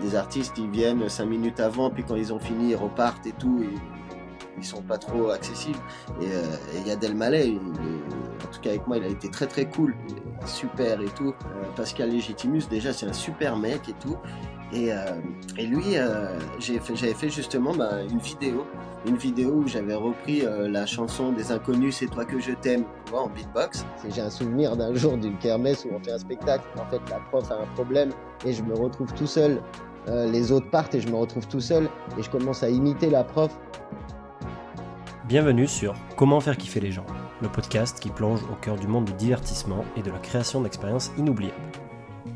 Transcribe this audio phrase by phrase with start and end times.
[0.00, 3.32] des artistes, ils viennent cinq minutes avant, puis quand ils ont fini, ils repartent et
[3.32, 3.64] tout.
[4.58, 5.78] Ils sont pas trop accessibles.
[6.20, 6.26] Et
[6.76, 6.96] il y a
[8.50, 9.94] en tout cas avec moi, il a été très très cool,
[10.46, 11.28] super et tout.
[11.28, 14.16] Euh, Pascal Legitimus, déjà, c'est un super mec et tout.
[14.72, 15.04] Et, euh,
[15.58, 18.66] lui, euh, j'avais fait, justement bah, une vidéo,
[19.06, 23.28] une vidéo où j'avais repris la chanson des Inconnus, c'est toi que je t'aime, en
[23.28, 23.84] beatbox.
[24.08, 26.64] J'ai un souvenir d'un jour d'une kermesse où on fait un spectacle.
[26.78, 28.10] En fait, la prof a un problème
[28.44, 29.60] et je me retrouve tout seul.
[30.06, 31.88] Les autres partent et je me retrouve tout seul
[32.18, 33.50] et je commence à imiter la prof.
[35.30, 37.06] Bienvenue sur Comment faire kiffer les gens,
[37.40, 41.12] le podcast qui plonge au cœur du monde du divertissement et de la création d'expériences
[41.16, 41.54] inoubliables.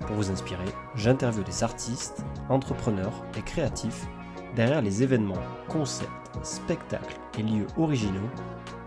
[0.06, 4.06] Pour vous inspirer, j'interviewe des artistes, entrepreneurs et créatifs
[4.54, 5.34] derrière les événements,
[5.68, 6.10] concepts,
[6.42, 8.30] spectacles et lieux originaux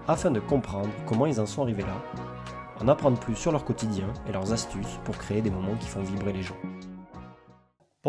[0.08, 2.02] afin de comprendre comment ils en sont arrivés là,
[2.80, 6.02] en apprendre plus sur leur quotidien et leurs astuces pour créer des moments qui font
[6.02, 6.56] vibrer les gens.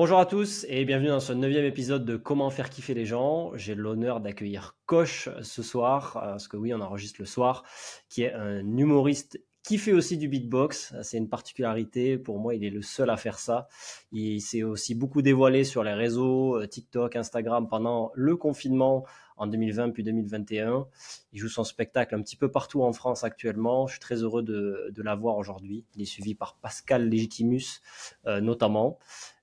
[0.01, 3.51] Bonjour à tous et bienvenue dans ce neuvième épisode de Comment faire kiffer les gens.
[3.57, 7.65] J'ai l'honneur d'accueillir Coche ce soir, euh, parce que oui, on enregistre le soir,
[8.09, 10.95] qui est un humoriste qui fait aussi du beatbox.
[11.03, 12.17] C'est une particularité.
[12.17, 13.67] Pour moi, il est le seul à faire ça.
[14.13, 19.05] Il s'est aussi beaucoup dévoilé sur les réseaux, euh, TikTok, Instagram pendant le confinement
[19.37, 20.87] en 2020 puis 2021.
[21.33, 23.87] Il joue son spectacle un petit peu partout en France actuellement.
[23.87, 25.85] Je suis très heureux de, de l'avoir aujourd'hui.
[25.95, 27.81] Il est suivi par Pascal Legitimus
[28.27, 28.99] euh, notamment.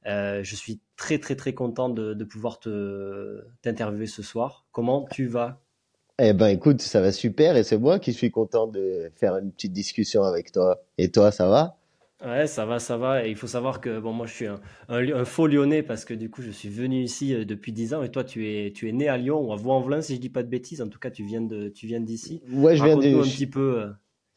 [0.06, 4.66] Euh, je suis très très très content de, de pouvoir te t'interviewer ce soir.
[4.72, 5.62] Comment tu vas?
[6.20, 9.52] Eh ben écoute, ça va super et c'est moi qui suis content de faire une
[9.52, 10.82] petite discussion avec toi.
[10.98, 11.78] Et toi, ça va?
[12.24, 13.26] Ouais, ça va, ça va.
[13.26, 16.14] Et il faut savoir que bon, moi, je suis un, un, faux lyonnais parce que
[16.14, 18.04] du coup, je suis venu ici euh, depuis 10 ans.
[18.04, 20.30] Et toi, tu es, tu es né à Lyon ou à Vaux-en-Velin, si je dis
[20.30, 20.82] pas de bêtises.
[20.82, 22.42] En tout cas, tu viens de, tu viens d'ici.
[22.50, 23.20] Ouais, je viens de.
[23.20, 23.90] un petit peu euh,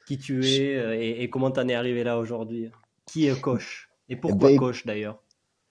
[0.06, 2.70] qui tu es et, et, comment t'en es arrivé là aujourd'hui.
[3.06, 3.88] Qui est Coche?
[4.08, 5.22] Et pourquoi eh ben, Coche d'ailleurs?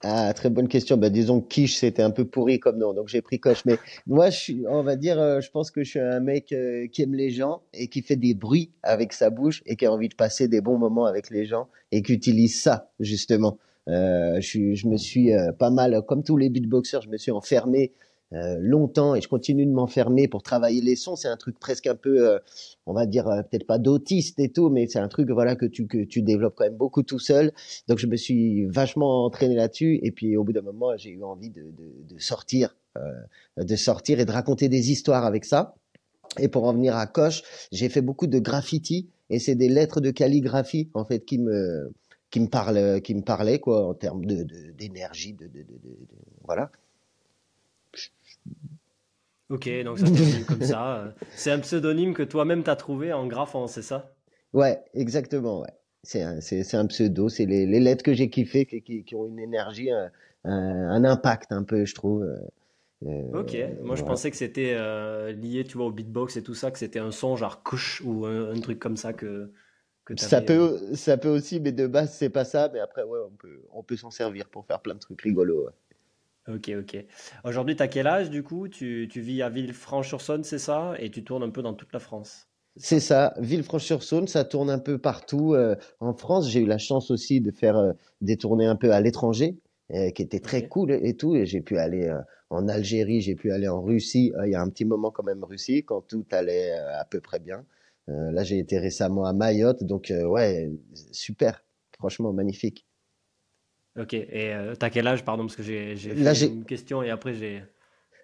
[0.04, 0.96] Ah, très bonne question.
[0.96, 3.66] Ben, disons que quiche, c'était un peu pourri comme nom, donc j'ai pris coche.
[3.66, 6.52] Mais moi, je suis, on va dire, euh, je pense que je suis un mec
[6.52, 9.88] euh, qui aime les gens et qui fait des bruits avec sa bouche et qui
[9.88, 13.58] a envie de passer des bons moments avec les gens et qui utilise ça, justement.
[13.88, 17.32] Euh, je, je, me suis euh, pas mal, comme tous les beatboxers, je me suis
[17.32, 17.94] enfermé
[18.34, 21.16] euh, longtemps et je continue de m'enfermer pour travailler les sons.
[21.16, 22.40] C'est un truc presque un peu, euh,
[22.86, 25.66] on va dire euh, peut-être pas d'autiste et tout, mais c'est un truc voilà que
[25.66, 27.54] tu que tu développes quand même beaucoup tout seul.
[27.88, 31.24] Donc je me suis vachement entraîné là-dessus et puis au bout d'un moment j'ai eu
[31.24, 32.76] envie de, de, de sortir,
[33.58, 35.76] de sortir et de raconter des histoires avec ça.
[36.38, 40.02] Et pour en venir à Coche, j'ai fait beaucoup de graffiti et c'est des lettres
[40.02, 41.94] de calligraphie en fait qui me
[42.30, 44.46] qui me parlent, qui me parlaient quoi en termes de
[44.78, 45.98] d'énergie, de, de, de,
[46.44, 46.72] voilà.
[49.50, 50.98] Ok, donc ça se comme ça.
[50.98, 54.14] Euh, c'est un pseudonyme que toi-même t'as trouvé en graphant, c'est ça?
[54.54, 55.74] Ouais, exactement, ouais.
[56.04, 59.40] C'est un, pseudo, c'est les, les, lettres que j'ai kiffées qui, qui, qui, ont une
[59.40, 60.10] énergie, un,
[60.46, 62.24] un, impact un peu, je trouve.
[62.24, 62.40] Euh,
[63.08, 66.54] euh ok, moi je pensais que c'était euh, lié, tu vois, au beatbox et tout
[66.54, 69.52] ça, que c'était un son genre couche ou un, un, truc comme ça que,
[70.06, 72.70] que ça peut, ça peut aussi, mais de base c'est pas ça.
[72.72, 75.66] Mais après, ouais, on peut, on peut s'en servir pour faire plein de trucs rigolos.
[75.66, 75.74] Ouais.
[76.48, 77.06] Ok, ok.
[77.44, 78.70] Aujourd'hui, tu as quel âge du coup?
[78.70, 80.94] Tu, tu, vis à Villefranche-sur-Saône, c'est ça?
[81.00, 82.48] Et tu tournes un peu dans toute la France
[82.78, 86.50] C'est ça, Villefranche-sur-Saône, ça tourne un peu partout euh, en France.
[86.50, 87.92] J'ai eu la chance aussi de faire euh,
[88.22, 89.58] des tournées un peu à l'étranger,
[89.94, 91.36] euh, qui étaient très cool et tout.
[91.36, 92.20] Et j'ai pu aller euh,
[92.50, 94.32] en Algérie, j'ai pu aller en Russie.
[94.38, 97.20] Euh, il y a un petit moment quand même Russie, quand tout allait à peu
[97.20, 97.66] près bien.
[98.08, 100.72] là, j'ai été récemment à Mayotte, donc ouais,
[101.12, 101.66] super,
[102.00, 102.87] franchement magnifique.
[103.98, 107.34] Ok, et euh, t'as quel âge, pardon, parce que j'ai fait une question et après
[107.34, 107.64] j'ai...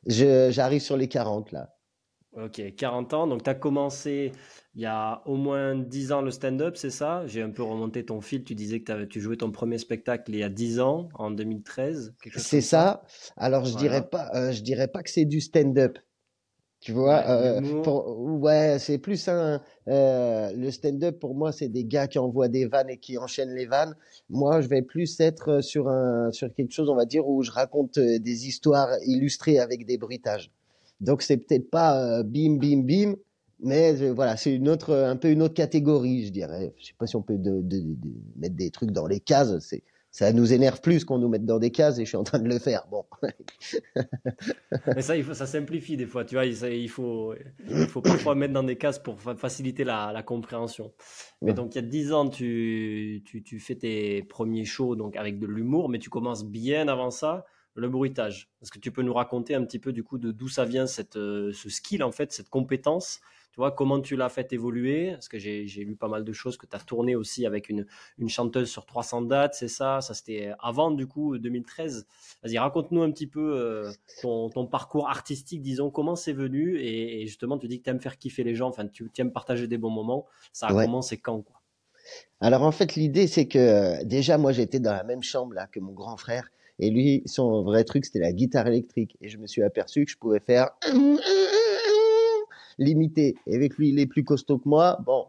[0.06, 1.76] J'arrive sur les 40 là.
[2.36, 4.32] Ok, 40 ans, donc tu as commencé
[4.76, 7.28] il y a au moins 10 ans le stand-up, c'est ça?
[7.28, 10.38] J'ai un peu remonté ton fil, tu disais que tu jouais ton premier spectacle il
[10.38, 12.16] y a 10 ans, en 2013.
[12.38, 13.04] C'est ça.
[13.38, 16.00] Alors je dirais pas, euh, je dirais pas que c'est du stand-up.
[16.84, 19.62] Tu vois, ouais, euh, pour, ouais c'est plus un.
[19.88, 23.56] Euh, le stand-up pour moi, c'est des gars qui envoient des vannes et qui enchaînent
[23.56, 23.96] les vannes.
[24.30, 27.52] Moi, je vais plus être sur un sur quelque chose, on va dire, où je
[27.52, 30.52] raconte euh, des histoires illustrées avec des bruitages.
[31.00, 33.16] Donc c'est peut-être pas euh, bim bim bim,
[33.62, 36.74] mais euh, voilà, c'est une autre, un peu une autre catégorie, je dirais.
[36.78, 39.58] Je sais pas si on peut de, de, de mettre des trucs dans les cases.
[39.60, 39.84] C'est
[40.14, 42.38] ça nous énerve plus qu'on nous mette dans des cases et je suis en train
[42.38, 42.86] de le faire.
[42.92, 43.04] Bon.
[44.96, 46.46] Mais ça, il faut, ça simplifie des fois, tu vois.
[46.46, 47.34] Il, faut,
[47.68, 50.94] il faut parfois mettre dans des cases pour faciliter la, la compréhension.
[51.42, 55.16] Mais donc, il y a dix ans, tu, tu, tu fais tes premiers shows donc
[55.18, 57.44] avec de l'humour, mais tu commences bien avant ça
[57.74, 58.52] le bruitage.
[58.62, 60.86] Est-ce que tu peux nous raconter un petit peu du coup de d'où ça vient
[60.86, 63.20] cette, euh, ce skill en fait, cette compétence
[63.54, 65.12] tu vois, comment tu l'as fait évoluer?
[65.12, 67.86] Parce que j'ai lu pas mal de choses, que tu as tourné aussi avec une,
[68.18, 70.02] une chanteuse sur 300 dates, c'est ça?
[70.02, 72.08] Ça, c'était avant, du coup, 2013.
[72.44, 73.92] Vas-y, raconte-nous un petit peu euh,
[74.24, 76.80] ton, ton, parcours artistique, disons, comment c'est venu?
[76.80, 79.68] Et, justement, tu dis que tu aimes faire kiffer les gens, enfin, tu aimes partager
[79.68, 80.26] des bons moments.
[80.52, 81.62] Ça a commencé quand, quoi?
[82.42, 85.68] Alors en fait, l'idée, c'est que euh, déjà, moi, j'étais dans la même chambre là
[85.68, 86.50] que mon grand frère.
[86.80, 89.16] Et lui, son vrai truc, c'était la guitare électrique.
[89.22, 90.72] Et je me suis aperçu que je pouvais faire
[92.78, 93.36] limité.
[93.48, 95.00] Et avec lui, il est plus costaud que moi.
[95.06, 95.26] Bon,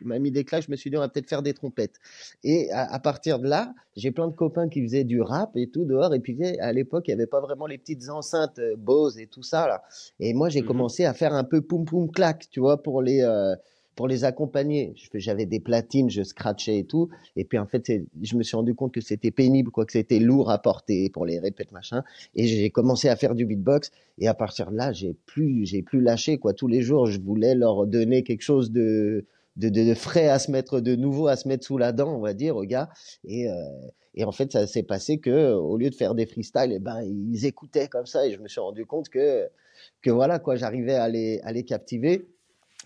[0.00, 0.64] il m'a mis des claques.
[0.64, 1.96] Je me suis dit, on va peut-être faire des trompettes.
[2.44, 5.84] Et à, partir de là, j'ai plein de copains qui faisaient du rap et tout
[5.84, 6.14] dehors.
[6.14, 9.26] Et puis, à l'époque, il n'y avait pas vraiment les petites enceintes euh, Bose et
[9.26, 9.66] tout ça.
[9.66, 9.82] Là.
[10.18, 13.02] Et moi, j'ai mmh commencé à faire un peu poum poum clac, tu vois, pour
[13.02, 13.22] les.
[13.22, 13.54] Euh,
[14.00, 14.94] pour les accompagner.
[15.12, 17.10] J'avais des platines, je scratchais et tout.
[17.36, 17.92] Et puis en fait,
[18.22, 21.26] je me suis rendu compte que c'était pénible, quoi, que c'était lourd à porter pour
[21.26, 22.02] les répètes machin.
[22.34, 23.90] Et j'ai commencé à faire du beatbox.
[24.16, 26.54] Et à partir de là, j'ai plus, j'ai plus lâché quoi.
[26.54, 29.26] Tous les jours, je voulais leur donner quelque chose de
[29.56, 32.20] de, de, frais à se mettre de nouveau à se mettre sous la dent, on
[32.20, 32.88] va dire, aux gars.
[33.24, 33.52] Et, euh,
[34.14, 37.02] et en fait, ça s'est passé que au lieu de faire des freestyles, eh ben
[37.02, 38.26] ils écoutaient comme ça.
[38.26, 39.46] Et je me suis rendu compte que
[40.00, 42.30] que voilà quoi, j'arrivais à les à les captiver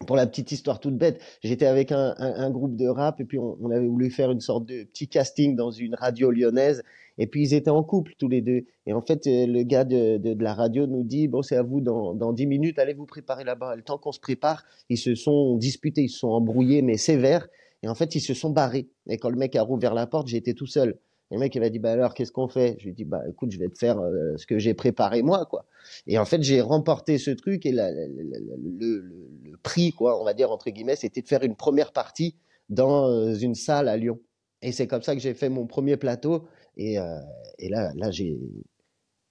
[0.07, 3.71] pour la petite histoire toute bête, j'étais avec un, groupe de rap et puis on,
[3.71, 6.83] avait voulu faire une sorte de petit casting dans une radio lyonnaise
[7.17, 8.65] et puis ils étaient en couple tous les deux.
[8.87, 11.63] Et en fait, euh, le gars de, de, la radio nous dit bon c'est à
[11.63, 13.77] vous dans, dans 10 minutes, allez vous préparer là-bas.
[13.77, 17.47] Le temps qu'on se prépare, ils se sont disputés, ils se sont embrouillés mais sévères
[17.85, 18.89] et en fait ils se sont barrés.
[19.09, 20.99] Et quand le mec a rouvert la porte, j'étais tout seul.
[21.35, 22.77] Le mec, il m'a dit, bah alors, qu'est-ce qu'on fait?
[22.79, 25.21] Je lui ai dit, bah écoute, je vais te faire euh, ce que j'ai préparé
[25.23, 25.67] moi, quoi.
[26.07, 30.71] Et en fait, j'ai remporté ce truc et le, prix, quoi, on va dire, entre
[30.71, 32.37] guillemets, c'était de faire une première partie
[32.69, 34.21] dans euh, une salle à Lyon.
[34.63, 36.47] Et c'est comme ça que j'ai fait mon premier plateau.
[36.77, 37.19] Et, euh,
[37.59, 38.39] et là, là j'ai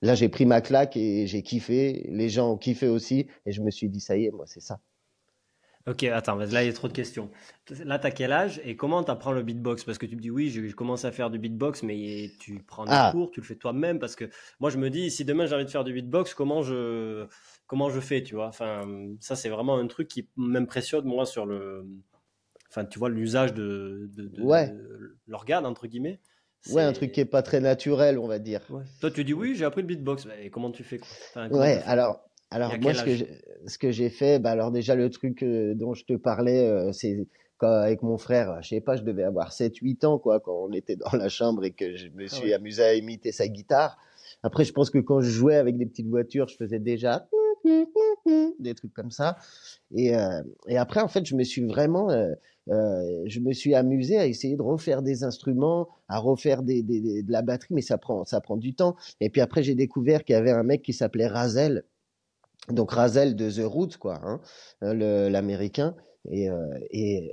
[0.02, 2.06] là j'ai pris ma claque et j'ai kiffé.
[2.12, 3.28] Les gens ont kiffé aussi.
[3.46, 4.82] Et je me suis dit, ça y est, moi, c'est ça.
[5.86, 7.30] Ok, attends, là il y a trop de questions.
[7.84, 9.84] Là, tu as quel âge et comment tu apprends le beatbox?
[9.84, 12.86] Parce que tu me dis oui, je, commence à faire du beatbox, mais tu prends
[12.86, 13.10] des ah.
[13.12, 14.00] cours, tu le fais toi-même.
[14.00, 14.30] Parce que
[14.62, 17.28] moi, je me dis, si demain j'ai envie de faire du beatbox, comment je,
[17.68, 18.48] comment je fais, tu vois?
[18.48, 18.86] Enfin,
[19.20, 21.86] ça, c'est vraiment un truc qui m'impressionne, moi, sur le.
[22.70, 24.32] Enfin, tu vois, l'usage de, de,
[25.28, 26.22] l'organe, entre guillemets.
[26.70, 28.62] Ouais, un truc qui est pas très naturel, on va dire.
[29.02, 30.28] Toi, tu dis oui, j'ai appris le beatbox.
[30.42, 31.48] Et comment tu fais quoi?
[31.50, 35.96] Ouais, alors alors moi, ce que, j'ai fait, bah alors déjà le truc euh, dont
[35.96, 37.28] je te parlais, euh, c'est
[37.62, 40.98] avec mon frère, je sais pas, je devais avoir 7-8 ans quoi, quand on était
[40.98, 43.98] dans la chambre et que je me ah suis amusé à imiter sa guitare.
[44.44, 47.26] Après, je pense que quand je jouais avec des petites voitures, je faisais déjà
[48.60, 49.38] des trucs comme ça.
[49.96, 52.10] Et, euh, et après, en fait, je me suis vraiment,
[52.68, 57.32] je me suis amusé à essayer de refaire des instruments, à refaire des, des, de
[57.32, 58.98] la batterie, mais ça prend, ça prend du temps.
[59.22, 61.86] Et puis après, j'ai découvert qu'il y avait un mec qui s'appelait Razel
[62.70, 64.40] donc Razel de The Roots, quoi, hein,
[64.84, 65.96] euh, l'américain.
[66.32, 66.56] Et, euh,
[66.92, 67.30] et,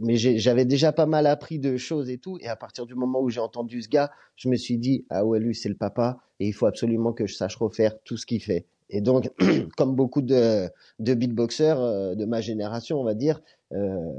[0.00, 2.38] mais j'avais déjà pas mal appris de choses et tout.
[2.40, 5.24] Et à partir du moment où j'ai entendu ce gars, je me suis dit ah
[5.24, 8.26] ouais lui c'est le papa et il faut absolument que je sache refaire tout ce
[8.26, 8.66] qu'il fait.
[8.90, 9.30] Et donc
[9.76, 10.68] comme beaucoup de,
[10.98, 13.40] de beatboxers euh, de ma génération, on va dire,
[13.72, 14.12] euh,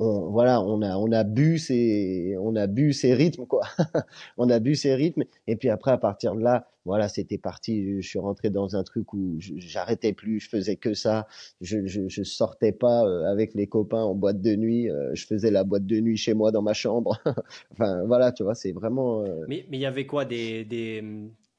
[0.00, 3.62] on, voilà, on a, on a bu ces, on a bu ces rythmes, quoi.
[4.38, 5.24] on a bu ces rythmes.
[5.46, 8.00] Et puis après, à partir de là, voilà, c'était parti.
[8.00, 11.26] Je suis rentré dans un truc où j'arrêtais plus, je faisais que ça.
[11.60, 14.90] Je, je, je, sortais pas euh, avec les copains en boîte de nuit.
[14.90, 17.18] Euh, je faisais la boîte de nuit chez moi dans ma chambre.
[17.72, 19.22] enfin, voilà, tu vois, c'est vraiment.
[19.22, 21.04] Euh, mais il y avait quoi des, des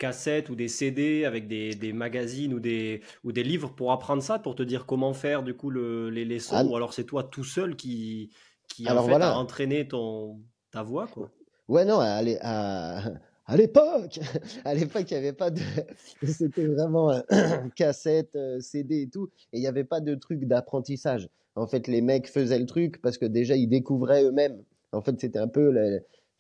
[0.02, 4.24] cassettes ou des CD avec des, des, magazines ou des, ou des livres pour apprendre
[4.24, 7.04] ça, pour te dire comment faire du coup le, les leçons ah, Ou alors c'est
[7.04, 8.32] toi tout seul qui,
[8.68, 10.40] qui en fait, a entraîné ton,
[10.72, 11.30] ta voix quoi
[11.68, 13.12] Ouais, non, à, à,
[13.46, 14.20] à l'époque,
[14.66, 15.62] à l'époque, il n'y avait pas de,
[16.24, 17.22] c'était vraiment
[17.76, 21.30] cassette, euh, CD et tout, et il n'y avait pas de truc d'apprentissage.
[21.56, 24.64] En fait, les mecs faisaient le truc parce que déjà ils découvraient eux-mêmes.
[24.94, 25.72] En fait, c'était un peu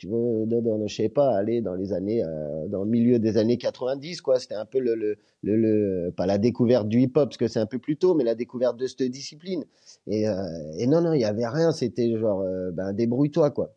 [0.01, 3.37] tu vois, dans, je sais pas, aller dans les années, euh, dans le milieu des
[3.37, 4.39] années 90, quoi.
[4.39, 7.67] C'était un peu le, le, le, pas la découverte du hip-hop, parce que c'est un
[7.67, 9.63] peu plus tôt, mais la découverte de cette discipline.
[10.07, 10.33] Et, euh,
[10.87, 11.71] non, non, il y avait rien.
[11.71, 13.75] C'était genre, euh, ben, débrouille-toi, quoi.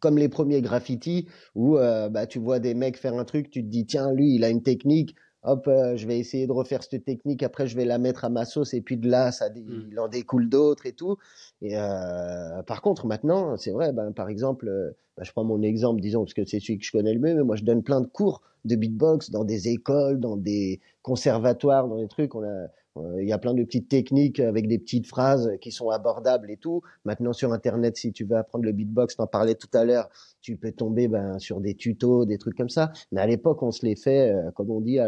[0.00, 3.68] Comme les premiers graffitis où bah, tu vois des mecs faire un truc, tu te
[3.68, 7.04] dis tiens lui il a une technique, hop, euh, je vais essayer de refaire cette
[7.04, 9.88] technique, après je vais la mettre à ma sauce, et puis de là, ça, mmh.
[9.90, 11.16] il en découle d'autres et tout.
[11.60, 15.62] Et euh, par contre, maintenant, c'est vrai, ben, par exemple, euh, ben, je prends mon
[15.62, 17.82] exemple, disons, parce que c'est celui que je connais le mieux, mais moi je donne
[17.82, 22.34] plein de cours de beatbox dans des écoles, dans des conservatoires, dans des trucs.
[22.34, 25.88] On a, il y a plein de petites techniques avec des petites phrases qui sont
[25.90, 26.82] abordables et tout.
[27.04, 30.56] Maintenant sur Internet, si tu veux apprendre le beatbox, t'en parlais tout à l'heure, tu
[30.56, 32.92] peux tomber ben, sur des tutos, des trucs comme ça.
[33.10, 34.98] Mais à l'époque, on se les fait, euh, comme on dit,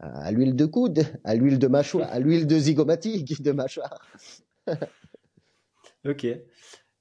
[0.00, 3.98] à l'huile de coude, à l'huile de mâchoire, à l'huile de zygomatique de mâchoire.
[6.04, 6.26] ok.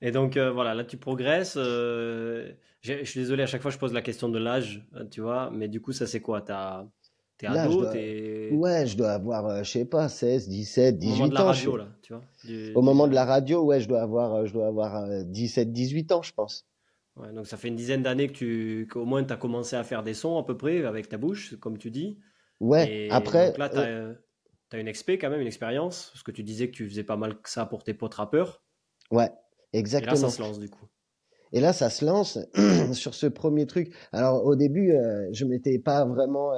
[0.01, 1.55] Et donc euh, voilà, là tu progresses.
[1.57, 5.49] Euh, je suis désolé, à chaque fois je pose la question de l'âge, tu vois,
[5.51, 6.45] mais du coup ça c'est quoi?
[7.37, 11.25] T'es ado Ouais, je dois avoir, je sais pas, 16, 17, 18 ans.
[11.25, 12.23] Au moment de la radio, là, tu vois.
[12.75, 16.21] Au moment de la radio, ouais, je dois avoir, je dois avoir 17, 18 ans,
[16.21, 16.65] je pense
[17.33, 20.03] donc ça fait une dizaine d'années que tu, qu'au moins tu as commencé à faire
[20.03, 22.19] des sons à peu près avec ta bouche, comme tu dis.
[22.59, 23.47] Ouais, après.
[23.47, 24.13] Donc là, tu as, euh,
[24.73, 27.39] une expé quand même, une expérience, parce que tu disais que tu faisais pas mal
[27.39, 28.63] que ça pour tes potes rappeurs.
[29.11, 29.31] Ouais,
[29.71, 30.15] exactement.
[30.15, 30.85] Et là, ça se lance du coup.
[31.53, 32.39] Et là, ça se lance
[32.93, 33.93] sur ce premier truc.
[34.11, 36.51] Alors au début, euh, je m'étais pas vraiment.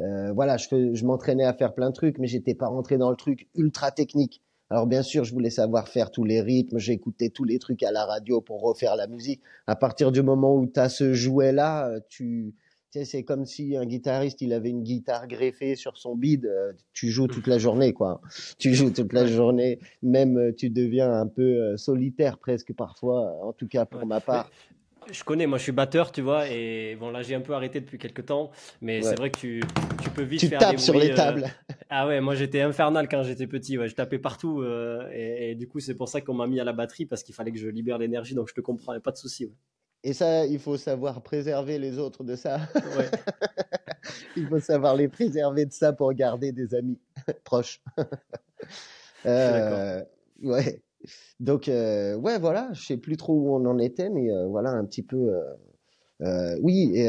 [0.00, 3.10] Euh, voilà, je, je m'entraînais à faire plein de trucs, mais j'étais pas rentré dans
[3.10, 4.42] le truc ultra technique.
[4.70, 7.92] Alors bien sûr, je voulais savoir faire tous les rythmes, j'écoutais tous les trucs à
[7.92, 9.42] la radio pour refaire la musique.
[9.66, 12.54] À partir du moment où tu as ce jouet-là, euh, tu,
[12.90, 16.72] sais, c'est comme si un guitariste, il avait une guitare greffée sur son bide, euh,
[16.94, 18.22] tu joues toute la journée, quoi.
[18.58, 23.68] Tu joues toute la journée, même tu deviens un peu solitaire presque parfois, en tout
[23.68, 24.50] cas pour ma part.
[25.10, 27.80] Je connais, moi je suis batteur, tu vois, et bon là j'ai un peu arrêté
[27.80, 29.62] depuis quelques temps, mais c'est vrai que tu,
[30.02, 31.46] tu, peux vite tu faire tapes des sur les euh, tables.
[31.94, 33.88] Ah ouais, moi j'étais infernal quand j'étais petit, ouais.
[33.88, 36.72] je tapais partout, euh, et, du coup c'est pour ça qu'on m'a mis à la
[36.72, 39.52] batterie parce qu'il fallait que je libère l'énergie, donc je te comprends, pas de souci.
[40.04, 42.60] Et ça, il faut savoir préserver les autres de ça.
[42.74, 43.08] Ouais.
[44.36, 46.98] il faut savoir les préserver de ça pour garder des amis
[47.44, 47.80] proches.
[49.26, 50.02] euh,
[50.42, 50.82] ouais.
[51.40, 54.70] Donc, euh, ouais, voilà, je sais plus trop où on en était, mais euh, voilà
[54.70, 55.32] un petit peu.
[56.20, 57.08] Euh, oui, et,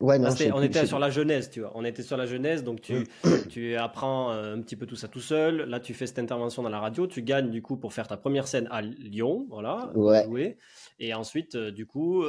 [0.00, 1.72] ouais, non, on était sur la genèse, tu vois.
[1.74, 3.06] On était sur la genèse, donc tu,
[3.48, 5.62] tu apprends un petit peu tout ça tout seul.
[5.68, 8.16] Là, tu fais cette intervention dans la radio, tu gagnes du coup pour faire ta
[8.16, 10.24] première scène à Lyon, voilà, ouais.
[10.24, 10.58] jouer.
[10.98, 12.24] Et ensuite, du coup,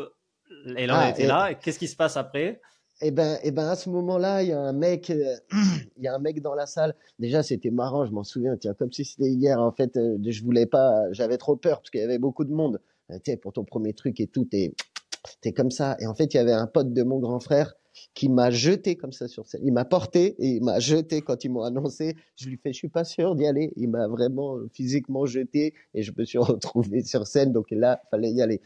[0.77, 1.53] et là, on ah, était là.
[1.53, 2.61] Qu'est-ce qui se passe après?
[3.01, 5.36] Et eh ben, et eh ben à ce moment-là, il y a un mec, euh,
[5.98, 6.93] il y a un mec dans la salle.
[7.17, 9.60] Déjà, c'était marrant, je m'en souviens, tiens, comme si c'était hier.
[9.60, 12.53] En fait, euh, je voulais pas, j'avais trop peur parce qu'il y avait beaucoup de
[12.53, 12.79] monde.
[13.10, 14.75] Euh, tu pour ton premier truc et tout, t'es,
[15.41, 15.98] t'es comme ça.
[16.00, 17.74] Et en fait, il y avait un pote de mon grand frère
[18.13, 19.62] qui m'a jeté comme ça sur scène.
[19.63, 22.15] Il m'a porté et il m'a jeté quand ils m'ont annoncé.
[22.36, 23.74] Je lui fais, je suis pas sûr d'y aller.
[23.77, 27.51] Il m'a vraiment physiquement jeté et je me suis retrouvé sur scène.
[27.51, 28.62] Donc là, fallait y aller.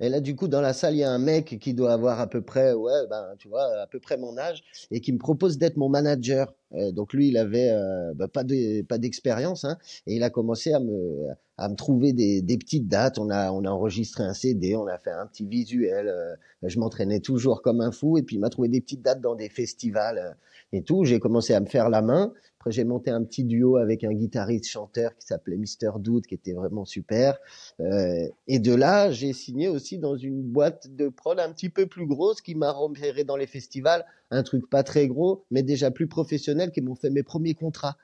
[0.00, 2.20] Et là, du coup, dans la salle, il y a un mec qui doit avoir
[2.20, 5.18] à peu près, ouais, ben, tu vois, à peu près mon âge, et qui me
[5.18, 6.54] propose d'être mon manager.
[6.72, 10.30] Euh, donc lui, il avait euh, bah, pas de, pas d'expérience, hein, et il a
[10.30, 13.18] commencé à me, à me trouver des, des petites dates.
[13.18, 16.08] On a, on a enregistré un CD, on a fait un petit visuel.
[16.08, 19.20] Euh, je m'entraînais toujours comme un fou, et puis il m'a trouvé des petites dates
[19.20, 20.36] dans des festivals
[20.72, 21.04] et tout.
[21.04, 22.32] J'ai commencé à me faire la main.
[22.64, 26.34] Après, j'ai monté un petit duo avec un guitariste chanteur qui s'appelait Mister Doute, qui
[26.34, 27.36] était vraiment super.
[27.80, 31.84] Euh, et de là, j'ai signé aussi dans une boîte de prod un petit peu
[31.84, 34.06] plus grosse qui m'a repéré dans les festivals.
[34.30, 37.98] Un truc pas très gros, mais déjà plus professionnel, qui m'ont fait mes premiers contrats.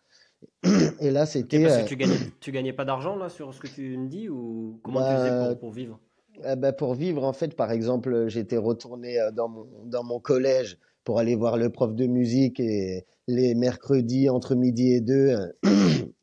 [1.00, 1.62] Et là, c'était.
[1.62, 4.78] que tu gagnais, tu gagnais pas d'argent là sur ce que tu me dis ou
[4.82, 5.98] comment tu faisais pour, pour vivre?
[6.44, 10.20] eh ben pour vivre, en fait, par exemple, j'étais retourné euh, dans mon, dans mon
[10.20, 15.34] collège pour aller voir le prof de musique et les mercredis entre midi et deux,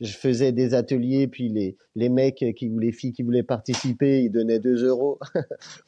[0.00, 4.30] je faisais des ateliers, puis les, les mecs qui les filles qui voulaient participer, ils
[4.30, 5.18] donnaient 2 euros.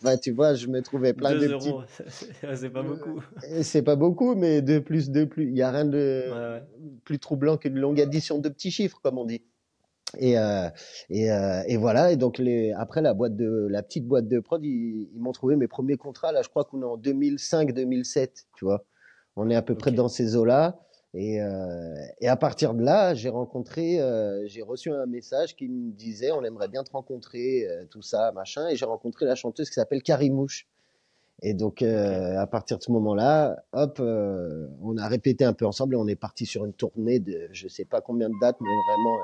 [0.03, 1.83] enfin, tu vois, je me trouvais plein de euros.
[2.55, 3.23] c'est pas beaucoup.
[3.51, 5.49] Euh, c'est pas beaucoup, mais de plus, de plus.
[5.51, 6.61] Il y a rien de
[7.05, 9.43] plus troublant qu'une longue addition de petits chiffres, comme on dit.
[10.19, 10.69] Et, euh,
[11.09, 12.13] et, euh, et, voilà.
[12.13, 15.57] Et donc les, après la boîte de la petite boîte de prod, ils, m'ont trouvé
[15.57, 16.33] mes premiers contrats.
[16.33, 18.47] Là, je crois qu'on est en 2005-2007.
[18.57, 18.85] Tu vois,
[19.37, 20.81] on est à peu près dans ces eaux-là.
[21.13, 25.69] Et, euh, et à partir de là, j'ai rencontré, euh, j'ai reçu un message qui
[25.69, 28.69] me disait on aimerait bien te rencontrer, euh, tout ça, machin.
[28.69, 30.69] Et j'ai rencontré la chanteuse qui s'appelle Karimouche.
[31.43, 35.97] Et donc à partir de ce moment-là, hop, on a répété un peu ensemble et
[35.97, 39.17] on est parti sur une tournée de je sais pas combien de dates, mais vraiment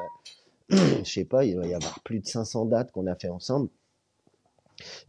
[0.70, 3.68] je sais pas, il va y avoir plus de 500 dates qu'on a fait ensemble.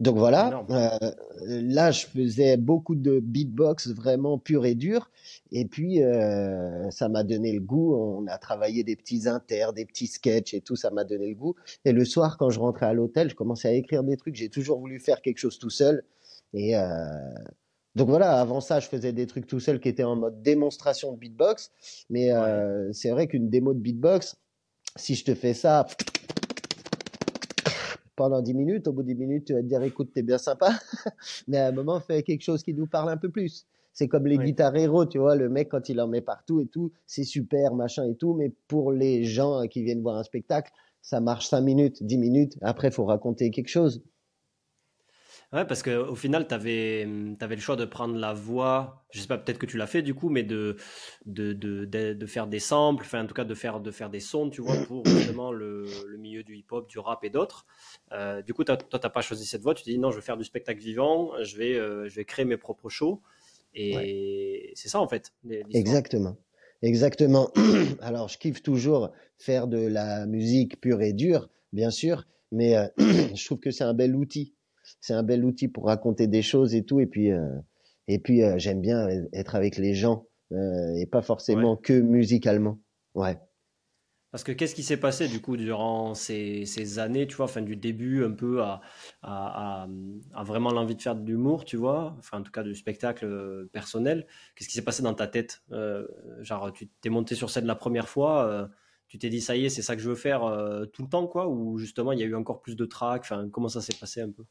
[0.00, 1.12] Donc voilà, euh,
[1.42, 5.10] là je faisais beaucoup de beatbox vraiment pur et dur,
[5.52, 7.94] et puis euh, ça m'a donné le goût.
[7.94, 11.34] On a travaillé des petits inters, des petits sketchs et tout, ça m'a donné le
[11.34, 11.54] goût.
[11.84, 14.36] Et le soir, quand je rentrais à l'hôtel, je commençais à écrire des trucs.
[14.36, 16.02] J'ai toujours voulu faire quelque chose tout seul,
[16.54, 17.04] et euh,
[17.94, 18.40] donc voilà.
[18.40, 21.72] Avant ça, je faisais des trucs tout seul qui étaient en mode démonstration de beatbox,
[22.08, 22.30] mais
[22.92, 24.36] c'est vrai qu'une démo de beatbox,
[24.98, 25.86] si je te fais ça
[28.16, 30.38] pendant 10 minutes, au bout de 10 minutes, tu vas te dire écoute, t'es bien
[30.38, 30.70] sympa,
[31.48, 33.64] mais à un moment, fais quelque chose qui nous parle un peu plus.
[33.92, 36.66] C'est comme les guitares héros, tu vois, le mec, quand il en met partout et
[36.66, 40.72] tout, c'est super, machin et tout, mais pour les gens qui viennent voir un spectacle,
[41.00, 44.02] ça marche 5 minutes, 10 minutes, après, il faut raconter quelque chose.
[45.50, 47.08] Ouais, parce qu'au final, tu avais,
[47.40, 50.02] avais, le choix de prendre la voix, je sais pas, peut-être que tu l'as fait
[50.02, 50.76] du coup, mais de,
[51.24, 54.20] de, de, de, faire des samples, enfin en tout cas de faire, de faire des
[54.20, 57.64] sons, tu vois, pour justement le, le milieu du hip-hop, du rap et d'autres.
[58.12, 60.16] Euh, du coup, toi, tu n'as pas choisi cette voie, tu te dis non, je
[60.16, 63.22] vais faire du spectacle vivant, je vais, euh, je vais créer mes propres shows.
[63.74, 65.32] Et c'est ça en fait.
[65.72, 66.36] Exactement.
[66.82, 67.50] Exactement.
[68.02, 72.86] Alors, je kiffe toujours faire de la musique pure et dure, bien sûr, mais euh,
[73.34, 74.54] je trouve que c'est un bel outil
[75.00, 77.00] c'est un bel outil pour raconter des choses et tout.
[77.00, 77.48] Et puis, euh,
[78.06, 82.78] et puis euh, j'aime bien être avec les gens euh, et pas forcément que musicalement.
[83.14, 83.38] Ouais.
[84.30, 87.62] Parce que qu'est-ce qui s'est passé du coup durant ces, ces, années, tu vois, enfin
[87.62, 88.82] du début un peu à,
[89.22, 89.88] à,
[90.34, 93.66] à, vraiment l'envie de faire de l'humour, tu vois, enfin en tout cas du spectacle
[93.72, 94.26] personnel.
[94.54, 95.62] Qu'est-ce qui s'est passé dans ta tête
[96.42, 98.68] Genre, tu t'es monté sur scène la première fois,
[99.06, 100.42] tu t'es dit ça y est, c'est ça que je veux faire
[100.92, 103.22] tout le temps, quoi, ou justement il y a eu encore plus de trac.
[103.22, 104.44] Enfin, comment ça s'est passé un peu?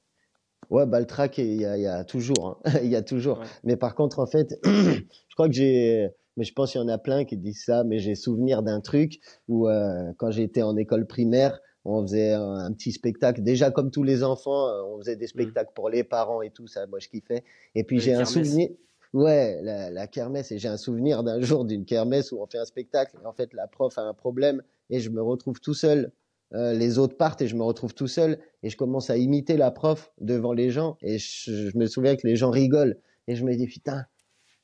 [0.69, 2.59] Ouais, bah, le track, il y a, y a toujours.
[2.65, 2.71] Hein.
[2.83, 3.41] il y a toujours.
[3.63, 6.09] Mais par contre, en fait, je crois que j'ai.
[6.35, 8.79] Mais je pense qu'il y en a plein qui disent ça, mais j'ai souvenir d'un
[8.79, 13.41] truc où, euh, quand j'étais en école primaire, on faisait un, petit spectacle.
[13.41, 15.29] Déjà, comme tous les enfants, euh, on faisait des mmh.
[15.29, 16.85] spectacles pour les parents et tout ça.
[16.85, 17.43] Moi, je kiffais.
[17.73, 18.69] Et puis, j'ai un souvenir.
[19.13, 20.51] Ouais, la, la kermesse.
[20.51, 23.17] Et j'ai un souvenir d'un jour d'une kermesse où on fait un spectacle.
[23.23, 24.61] Et en fait, la prof a un problème
[24.91, 26.11] et je me retrouve tout seul
[26.53, 29.57] euh, les autres partent et je me retrouve tout seul et je commence à imiter
[29.57, 33.43] la prof devant les gens et je, me souviens que les gens rigolent et je
[33.43, 34.05] me dis putain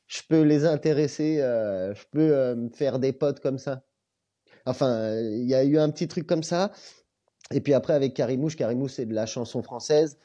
[0.08, 3.84] je peux les intéresser euh, je peux euh, me faire des potes comme ça.
[4.66, 6.72] Enfin il y a eu un petit truc comme ça
[7.52, 10.18] et puis après avec Karimouche Karimouche c'est de la chanson française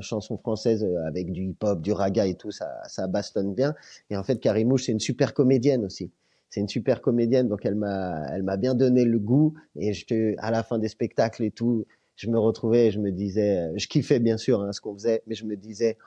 [0.00, 3.74] chanson française avec du hip hop du raga et tout ça ça bastonne bien.
[4.08, 6.10] Et en fait Karimouche c'est une super comédienne aussi
[6.48, 9.54] c'est une super comédienne, donc elle m'a, elle m'a bien donné le goût.
[9.76, 11.86] Et je, à la fin des spectacles et tout,
[12.16, 15.22] je me retrouvais, et je me disais, je kiffais bien sûr hein, ce qu'on faisait,
[15.26, 15.98] mais je me disais,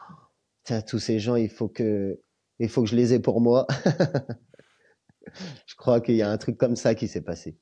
[0.63, 2.19] tiens, tous ces gens, il faut que,
[2.59, 3.67] il faut que je les ai pour moi.
[5.65, 7.57] je crois qu'il y a un truc comme ça qui s'est passé.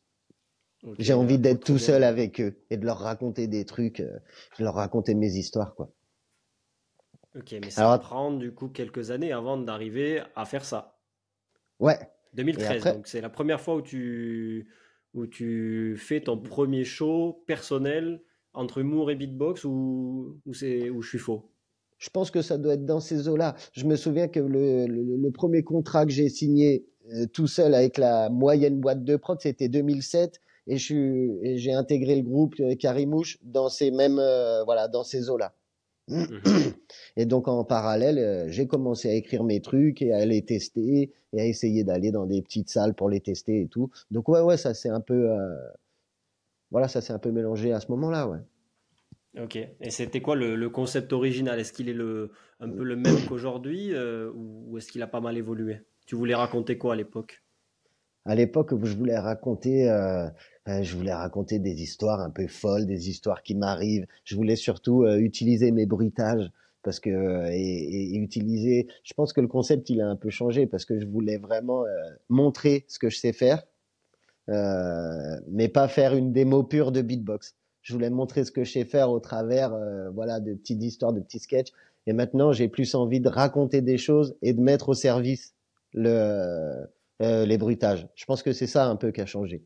[1.00, 4.20] J'ai envie d'être tout seul avec eux et de leur raconter des trucs, euh,
[4.60, 5.92] de leur raconter mes histoires, quoi.
[7.36, 11.00] Ok, mais ça va prendre du coup quelques années avant d'arriver à faire ça.
[11.80, 12.00] Ouais,
[12.34, 14.68] 2013, donc c'est la première fois où tu,
[15.14, 18.22] où tu fais ton premier show personnel
[18.54, 21.52] entre humour et beatbox ou, ou, où je suis faux?
[21.98, 23.56] Je pense que ça doit être dans ces eaux-là.
[23.74, 27.98] Je me souviens que le, le, premier contrat que j'ai signé euh, tout seul avec
[27.98, 33.70] la moyenne boîte de prod, c'était 2007 et j'ai intégré le groupe euh, Carimouche dans
[33.70, 35.48] ces mêmes euh, voilà dans ces eaux-là.
[35.48, 35.67] Mhm.
[37.18, 41.12] Et donc en parallèle, euh, j'ai commencé à écrire mes trucs et à les tester
[41.34, 43.90] et à essayer d'aller dans des petites salles pour les tester et tout.
[44.12, 45.56] Donc ouais, ouais, ça c'est un peu, euh,
[46.72, 48.40] voilà, ça s'est un peu mélangé à ce moment-là, ouais.
[49.40, 49.56] Ok.
[49.56, 51.60] Et c'était quoi le, concept original?
[51.60, 55.22] Est-ce qu'il est le, un peu le même qu'aujourd'hui euh, ou est-ce qu'il a pas
[55.22, 55.82] mal évolué?
[56.06, 57.44] Tu voulais raconter quoi à l'époque?
[58.28, 59.90] À l'époque, je voulais raconter
[60.68, 64.06] euh, je voulais raconter des histoires un peu folles, des histoires qui m'arrivent.
[64.26, 66.52] Je voulais surtout euh, utiliser mes bruitages
[66.84, 68.88] parce que euh, et, utiliser.
[69.04, 71.84] Je pense que le concept il a un peu changé parce que je voulais vraiment
[72.30, 73.64] montrer ce que je sais faire,
[74.48, 77.56] mais pas faire une démo pure de beatbox.
[77.82, 79.74] Je voulais montrer ce que je sais faire au travers,
[80.14, 81.72] voilà, de petites histoires, de petits sketchs.
[82.06, 85.54] Et maintenant, j'ai plus envie de raconter des choses et de mettre au service
[85.94, 86.86] le,
[87.20, 88.08] les bruitages.
[88.16, 89.64] Je pense que c'est ça un peu qui a changé.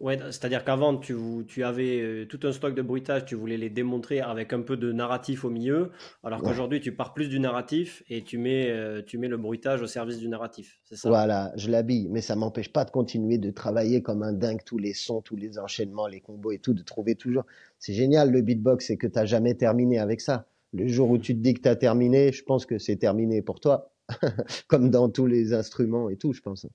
[0.00, 3.70] Ouais, c'est-à-dire qu'avant, tu, tu avais euh, tout un stock de bruitage, tu voulais les
[3.70, 5.90] démontrer avec un peu de narratif au milieu,
[6.22, 9.80] alors qu'aujourd'hui, tu pars plus du narratif et tu mets, euh, tu mets le bruitage
[9.80, 10.78] au service du narratif.
[10.84, 11.08] C'est ça?
[11.08, 14.78] Voilà, je l'habille, mais ça m'empêche pas de continuer de travailler comme un dingue, tous
[14.78, 17.44] les sons, tous les enchaînements, les combos et tout, de trouver toujours.
[17.78, 20.46] C'est génial le beatbox, c'est que tu n'as jamais terminé avec ça.
[20.74, 23.40] Le jour où tu te dis que tu as terminé, je pense que c'est terminé
[23.40, 23.90] pour toi,
[24.68, 26.66] comme dans tous les instruments et tout, je pense.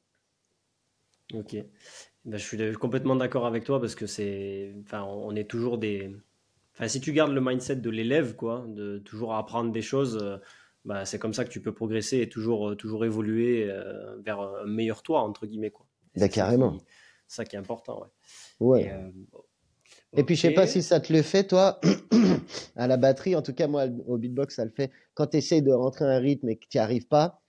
[1.33, 1.55] Ok.
[2.25, 6.15] Ben, je suis complètement d'accord avec toi parce que c'est, enfin, on est toujours des,
[6.73, 10.39] enfin, si tu gardes le mindset de l'élève, quoi, de toujours apprendre des choses,
[10.85, 14.41] bah, c'est comme ça que tu peux progresser et toujours, euh, toujours évoluer euh, vers
[14.41, 15.85] un meilleur toi entre guillemets, quoi.
[16.15, 16.77] Bah, carrément.
[17.27, 18.09] C'est ça qui est important, ouais.
[18.59, 18.83] Ouais.
[18.83, 18.91] Et,
[20.21, 21.81] puis je sais pas si ça te le fait toi
[22.75, 24.91] à la batterie, en tout cas moi au beatbox ça le fait.
[25.15, 27.41] Quand tu essayes de rentrer un rythme et que tu n'y arrives pas,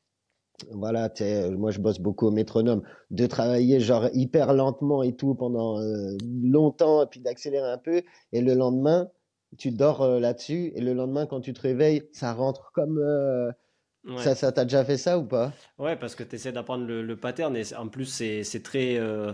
[0.70, 1.10] voilà,
[1.56, 6.16] moi je bosse beaucoup au métronome, de travailler genre hyper lentement et tout pendant euh,
[6.42, 9.10] longtemps, et puis d'accélérer un peu, et le lendemain,
[9.58, 12.98] tu dors euh, là-dessus, et le lendemain, quand tu te réveilles, ça rentre comme...
[12.98, 13.50] Euh,
[14.18, 15.52] ça, ça t'a déjà fait ça ou pas?
[15.78, 18.96] Ouais, parce que tu essaies d'apprendre le, pattern, et en plus, c'est très...
[18.96, 19.32] euh,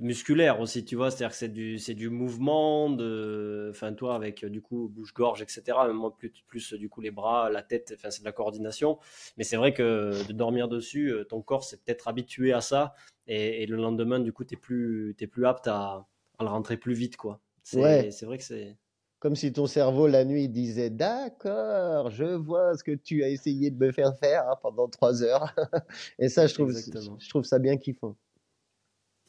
[0.00, 4.44] musculaire aussi, tu vois, c'est-à-dire que c'est du, c'est du mouvement, de, enfin toi avec
[4.44, 5.76] du coup bouche-gorge, etc.
[5.92, 8.98] Moi plus, plus du coup les bras, la tête, enfin c'est de la coordination.
[9.36, 12.94] Mais c'est vrai que de dormir dessus, euh, ton corps s'est peut-être habitué à ça,
[13.26, 16.06] et, le lendemain du coup t'es plus, t'es plus apte à,
[16.38, 17.40] à, le rentrer plus vite, quoi.
[17.62, 18.76] C'est, c'est vrai que c'est
[19.20, 23.70] comme si ton cerveau la nuit disait d'accord, je vois ce que tu as essayé
[23.70, 25.54] de me faire faire hein, pendant trois heures.
[26.18, 28.16] et ça, je trouve, je trouve ça bien kiffant.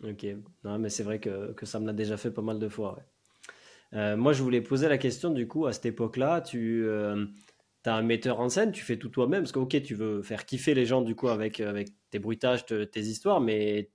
[0.04, 0.26] Ok,
[0.64, 3.00] non, mais c'est vrai que, que ça me l'a déjà fait pas mal de fois.
[3.94, 7.26] Euh, moi, je voulais poser la question du coup, à cette époque-là, tu euh,
[7.86, 10.46] as un metteur en scène, tu fais tout toi-même, parce que ok, tu veux faire
[10.46, 13.92] kiffer les gens du coup avec, avec tes bruitages, tes histoires, mais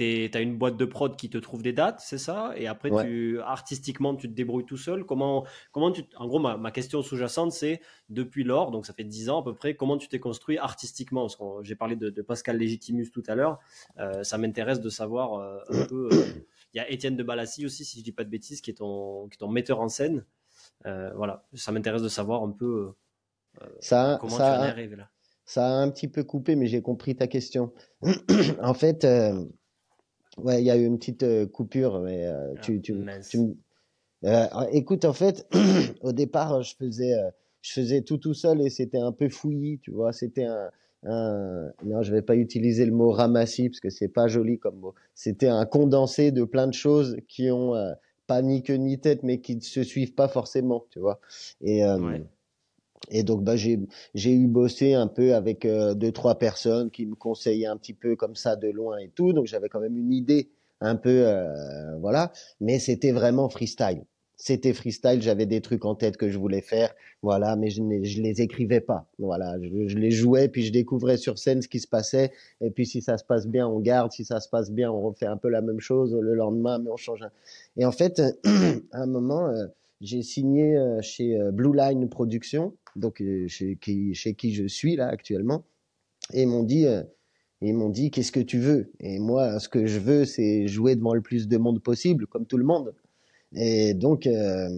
[0.00, 2.52] tu as une boîte de prod qui te trouve des dates, c'est ça?
[2.56, 5.04] Et après, tu, artistiquement, tu te débrouilles tout seul.
[5.04, 9.04] Comment, comment tu, en gros, ma, ma question sous-jacente, c'est depuis lors, donc ça fait
[9.04, 11.22] 10 ans à peu près, comment tu t'es construit artistiquement?
[11.22, 13.58] Parce que j'ai parlé de, Pascal Légitimus tout à l'heure.
[13.98, 16.08] Euh, ça m'intéresse de savoir euh, un peu.
[16.12, 16.24] Euh,
[16.74, 18.74] il y a Étienne de Balassi aussi, si je dis pas de bêtises, qui est
[18.74, 20.24] ton, qui est ton metteur en scène.
[20.84, 22.92] voilà, ça m'intéresse de savoir un peu
[23.80, 25.10] ça, comment ça, tu en es arrivé là.
[25.44, 27.72] Ça a un petit peu coupé, mais j'ai compris ta question.
[28.62, 29.04] en fait,
[30.42, 32.94] Ouais, il y a eu une petite euh, coupure, mais euh, ah, tu, tu,
[34.24, 35.46] euh, écoute, en fait,
[36.02, 37.14] au départ, je faisais,
[37.62, 40.12] je faisais tout tout seul et c'était un peu fouillis, tu vois.
[40.12, 40.70] C'était un,
[41.04, 44.76] un, non, je vais pas utiliser le mot ramassis parce que c'est pas joli comme
[44.76, 44.94] mot.
[45.14, 47.74] C'était un condensé de plein de choses qui ont
[48.26, 51.18] pas ni queue ni tête, mais qui ne se suivent pas forcément, tu vois.
[51.62, 51.82] Et
[53.10, 53.78] et donc, bah, j'ai,
[54.14, 57.94] j'ai eu bossé un peu avec euh, deux, trois personnes qui me conseillaient un petit
[57.94, 59.32] peu comme ça de loin et tout.
[59.32, 60.48] Donc, j'avais quand même une idée
[60.80, 62.32] un peu, euh, voilà.
[62.60, 64.04] Mais c'était vraiment freestyle.
[64.36, 65.20] C'était freestyle.
[65.20, 67.56] J'avais des trucs en tête que je voulais faire, voilà.
[67.56, 69.56] Mais je ne les écrivais pas, voilà.
[69.60, 72.30] Je, les jouais, puis je découvrais sur scène ce qui se passait.
[72.60, 74.12] Et puis, si ça se passe bien, on garde.
[74.12, 76.90] Si ça se passe bien, on refait un peu la même chose le lendemain, mais
[76.90, 77.22] on change.
[77.22, 77.30] Un...
[77.76, 78.22] Et en fait,
[78.92, 79.66] à un moment, euh,
[80.00, 85.64] j'ai signé chez Blue Line Productions donc euh, chez qui, je suis là actuellement,
[86.32, 87.02] et m'ont dit, euh,
[87.60, 88.92] ils m'ont dit qu'est-ce que tu veux?
[89.00, 92.46] Et moi, ce que je veux, c'est jouer devant le plus de monde possible, comme
[92.46, 92.94] tout le monde.
[93.54, 94.68] Et donc, euh,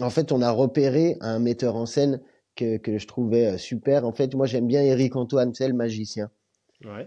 [0.00, 2.20] en fait, on a repéré un metteur en scène
[2.56, 4.04] que, que je trouvais super.
[4.04, 6.30] En fait, moi, j'aime bien Eric Antoine, c'est le magicien.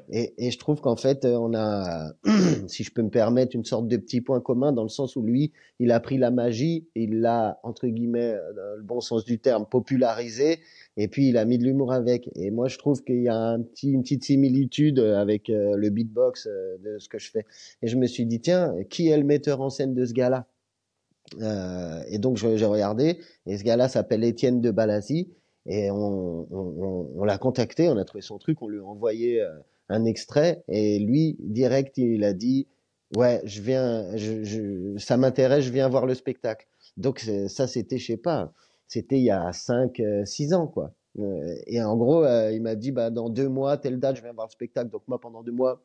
[0.09, 2.11] Et, et, je trouve qu'en fait, euh, on a,
[2.67, 5.23] si je peux me permettre, une sorte de petit point commun dans le sens où
[5.23, 9.23] lui, il a pris la magie, il l'a, entre guillemets, euh, dans le bon sens
[9.23, 10.59] du terme, popularisé,
[10.97, 12.29] et puis il a mis de l'humour avec.
[12.35, 15.89] Et moi, je trouve qu'il y a un petit, une petite similitude avec euh, le
[15.89, 16.47] beatbox
[16.83, 17.45] de ce que je fais.
[17.81, 20.47] Et je me suis dit, tiens, qui est le metteur en scène de ce gars-là?
[21.39, 25.29] Euh, Et donc, j'ai regardé, et ce gars-là s'appelle Étienne de Balassi.
[25.67, 29.51] Et on, l'a contacté, on a trouvé son truc, on lui a envoyé euh,
[29.89, 32.67] un extrait et lui direct il a dit
[33.15, 34.07] ouais je viens,
[34.97, 36.67] ça m'intéresse, je viens voir le spectacle.
[36.97, 38.53] Donc ça c'était je sais pas,
[38.87, 40.93] c'était il y a 5 6 euh, ans quoi.
[41.19, 44.33] Euh, et en gros il m'a dit bah dans deux mois telle date je viens
[44.33, 44.89] voir le spectacle.
[44.89, 45.79] Donc moi pendant deux mois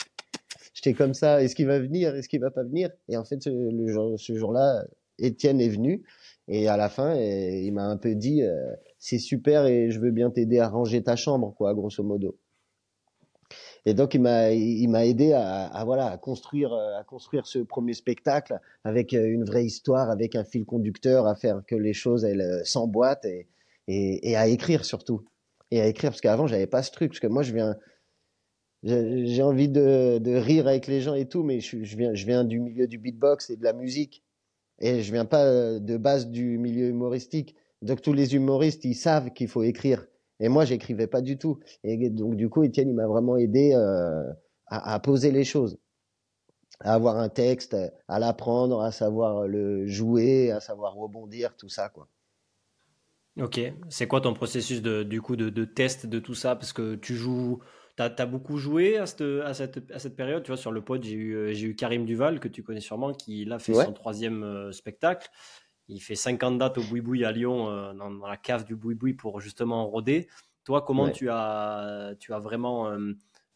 [0.73, 2.91] j'étais comme ça, est-ce qu'il va venir, est-ce qu'il va pas venir?
[3.11, 4.85] Et en fait ce, ce jour-là
[5.19, 6.03] Étienne est venu
[6.49, 8.43] et à la fin il m'a un peu dit
[8.99, 12.39] c'est super et je veux bien t'aider à ranger ta chambre, quoi, grosso modo.
[13.85, 17.95] Et donc il m'a il m'a aidé à, voilà à construire à construire ce premier
[17.95, 22.25] spectacle avec euh, une vraie histoire, avec un fil conducteur, à faire que les choses
[22.25, 23.47] euh, s'emboîtent et,
[23.87, 25.25] et, à écrire surtout
[25.71, 27.77] et à écrire parce qu'avant j'avais pas ce truc parce que moi je viens
[28.83, 32.59] j'ai envie de, rire avec les gens et tout mais je viens je viens du
[32.59, 34.25] milieu du beatbox et de la musique
[34.79, 38.95] et je viens pas euh, de base du milieu humoristique donc tous les humoristes, ils
[38.95, 40.07] savent qu'il faut écrire.
[40.41, 41.61] Et moi, j'écrivais pas du tout.
[41.85, 44.23] Et donc du coup, Étienne, il m'a vraiment aidé euh,
[44.67, 45.79] à, poser les choses,
[46.81, 47.77] à avoir un texte,
[48.09, 52.09] à l'apprendre, à savoir le jouer, à savoir rebondir, tout ça, quoi.
[53.39, 53.61] Ok.
[53.91, 56.57] C'est quoi ton processus de, du coup de, de, test de tout ça?
[56.57, 57.61] Parce que tu joues,
[57.97, 60.43] tu as, beaucoup joué à cette, à, cette, à cette période.
[60.43, 63.13] Tu vois, sur le pod, j'ai eu, j'ai eu Karim Duval, que tu connais sûrement,
[63.13, 65.31] qui l'a fait son troisième euh, spectacle.
[65.89, 69.41] Il fait 50 dates au Boui à Lyon, euh, dans, la cave du Boui pour
[69.41, 70.29] justement rôder.
[70.65, 73.13] Toi, comment tu, as, tu as vraiment euh,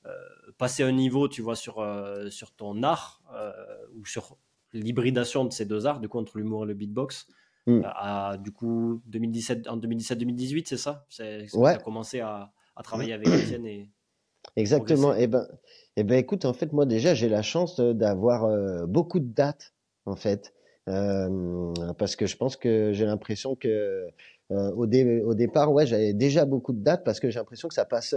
[0.06, 0.10] euh,
[0.58, 1.84] passé un niveau, tu vois, sur,
[2.30, 3.22] sur ton art
[3.96, 4.38] ou sur
[4.72, 7.26] l'hybridation de ces deux arts, du coup, entre l'humour et le beatbox
[7.66, 7.80] mm.
[7.84, 11.04] à, du coup, 2017, en 2017-2018, c'est ça?
[11.08, 11.72] C'est ouais.
[11.72, 13.90] tu as commencé à, à travailler avec Étienne et.
[14.60, 15.14] Exactement.
[15.16, 15.46] Eh ben,
[15.96, 18.48] eh ben, écoute, en fait, moi déjà, j'ai la chance d'avoir
[18.86, 19.72] beaucoup de dates,
[20.06, 20.52] en fait.
[20.88, 24.08] Euh, parce que je pense que j'ai l'impression que
[24.50, 27.68] euh, au, dé, au, départ, ouais, j'avais déjà beaucoup de dates parce que j'ai l'impression
[27.68, 28.14] que ça passe,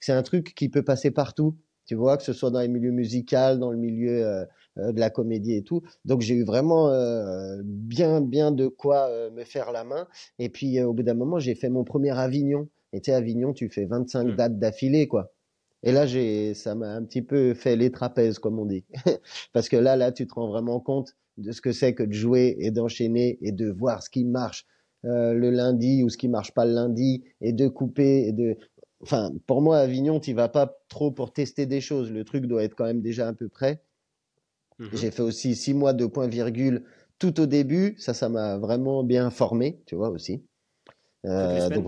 [0.00, 1.56] c'est un truc qui peut passer partout.
[1.84, 4.44] tu vois, que ce soit dans le milieu musical, dans le milieu euh,
[4.78, 5.82] euh, de la comédie et tout.
[6.04, 10.08] Donc j'ai eu vraiment euh, bien, bien de quoi me faire la main.
[10.38, 12.68] Et puis au bout d'un moment, j'ai fait mon premier Avignon.
[12.92, 14.36] Et tu sais, Avignon, tu fais 25 mmh.
[14.36, 15.32] dates d'affilée, quoi.
[15.82, 18.84] Et là, j'ai, ça m'a un petit peu fait les trapèzes, comme on dit.
[19.52, 22.12] Parce que là, là, tu te rends vraiment compte de ce que c'est que de
[22.12, 24.66] jouer et d'enchaîner et de voir ce qui marche
[25.02, 28.56] le lundi ou ce qui marche pas le lundi et de couper et de
[29.02, 32.10] enfin, pour moi, Avignon, tu vas pas trop pour tester des choses.
[32.10, 33.82] Le truc doit être quand même déjà un peu prêt.
[34.78, 34.90] Mhm.
[34.92, 36.84] J'ai fait aussi six mois de point virgule
[37.18, 37.94] tout au début.
[37.98, 40.44] Ça, ça m'a vraiment bien formé, tu vois aussi.
[41.24, 41.86] Euh, donc,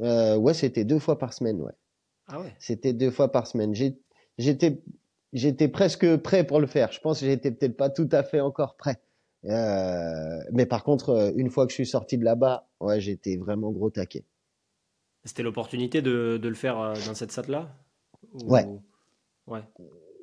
[0.00, 1.72] euh, ouais, c'était deux fois par semaine, ouais.
[2.28, 2.54] Ah ouais.
[2.58, 3.74] C'était deux fois par semaine.
[4.38, 4.82] J'étais,
[5.32, 6.92] j'étais presque prêt pour le faire.
[6.92, 9.00] Je pense que j'étais peut-être pas tout à fait encore prêt.
[9.44, 13.70] Euh, mais par contre, une fois que je suis sorti de là-bas, ouais, j'étais vraiment
[13.70, 14.24] gros taquet.
[15.24, 17.76] C'était l'opportunité de, de, le faire euh, dans cette salle-là?
[18.44, 18.66] Ouais.
[19.46, 19.60] Ouais.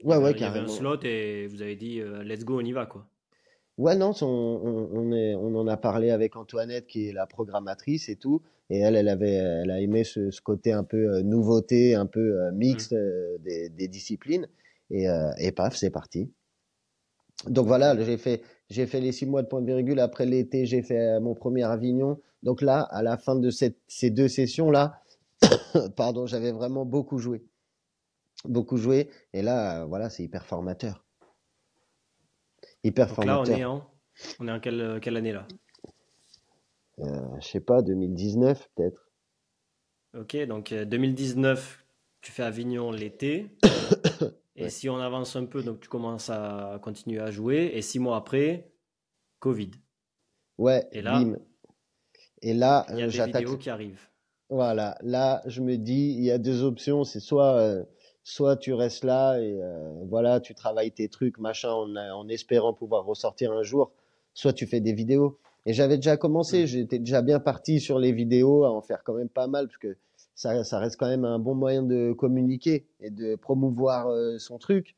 [0.04, 2.66] Ouais, ouais, il y avait un slot et vous avez dit euh, let's go, on
[2.66, 3.08] y va quoi.
[3.78, 8.08] Ouais, non, on, on, est, on en a parlé avec Antoinette qui est la programmatrice
[8.08, 8.42] et tout,
[8.74, 12.08] et elle, elle avait, elle a aimé ce, ce côté un peu euh, nouveauté, un
[12.08, 13.44] peu mixte mmh.
[13.44, 14.48] des, des, disciplines,
[14.90, 15.06] et,
[15.38, 16.32] et paf, c'est parti.
[17.48, 20.00] Donc voilà, j'ai fait, j'ai fait les six mois de point de virgule.
[20.00, 22.20] Après l'été, j'ai fait mon premier Avignon.
[22.42, 25.02] Donc là, à la fin de cette, ces deux sessions-là,
[25.96, 27.44] pardon, j'avais vraiment beaucoup joué.
[28.46, 29.10] Beaucoup joué.
[29.34, 31.06] Et là, voilà, c'est hyper formateur.
[32.84, 33.46] Hyper donc formateur.
[33.46, 33.92] Là, on est en,
[34.40, 35.48] on est en quelle, quelle année là?
[37.00, 39.10] Euh, Je sais pas, 2019 peut-être.
[40.18, 41.84] Ok, donc 2019, euh,
[42.22, 43.50] tu fais Avignon l'été.
[44.56, 47.72] et si on avance un peu, donc tu commences à continuer à jouer.
[47.74, 48.72] Et six mois après,
[49.40, 49.72] Covid.
[50.58, 51.24] Ouais, et là,
[52.44, 54.08] et là, il y a des vidéos qui arrivent.
[54.50, 57.04] Voilà, là, je me dis, il y a deux options.
[57.04, 57.84] C'est soit, euh,
[58.24, 62.74] soit tu restes là et euh, voilà, tu travailles tes trucs, machin, en, en, espérant
[62.74, 63.94] pouvoir ressortir un jour.
[64.34, 65.40] Soit tu fais des vidéos.
[65.66, 66.68] Et j'avais déjà commencé, mm.
[66.68, 69.78] j'étais déjà bien parti sur les vidéos, à en faire quand même pas mal, parce
[69.78, 69.98] que
[70.36, 74.58] ça, ça reste quand même un bon moyen de communiquer et de promouvoir euh, son
[74.58, 74.96] truc.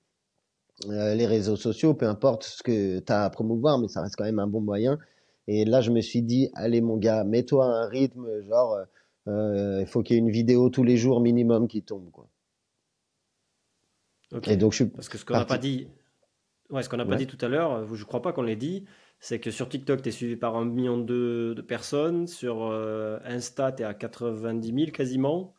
[0.88, 4.26] les réseaux sociaux, peu importe ce que tu as à promouvoir, mais ça reste quand
[4.26, 4.98] même un bon moyen.
[5.48, 8.80] Et là, je me suis dit, allez mon gars, mets-toi un rythme, genre,
[9.28, 12.10] euh, il faut qu'il y ait une vidéo tous les jours minimum qui tombe.
[12.12, 12.28] Quoi.
[14.48, 15.88] Et donc, je suis Parce que ce qu'on n'a pas dit,
[16.70, 18.56] ouais, ce qu'on n'a pas dit tout à l'heure, je ne crois pas qu'on l'ait
[18.56, 18.86] dit,
[19.26, 23.18] c'est que sur TikTok, tu es suivi par un million de, de personnes, sur euh,
[23.26, 25.56] Insta, tu es à 90 000 quasiment.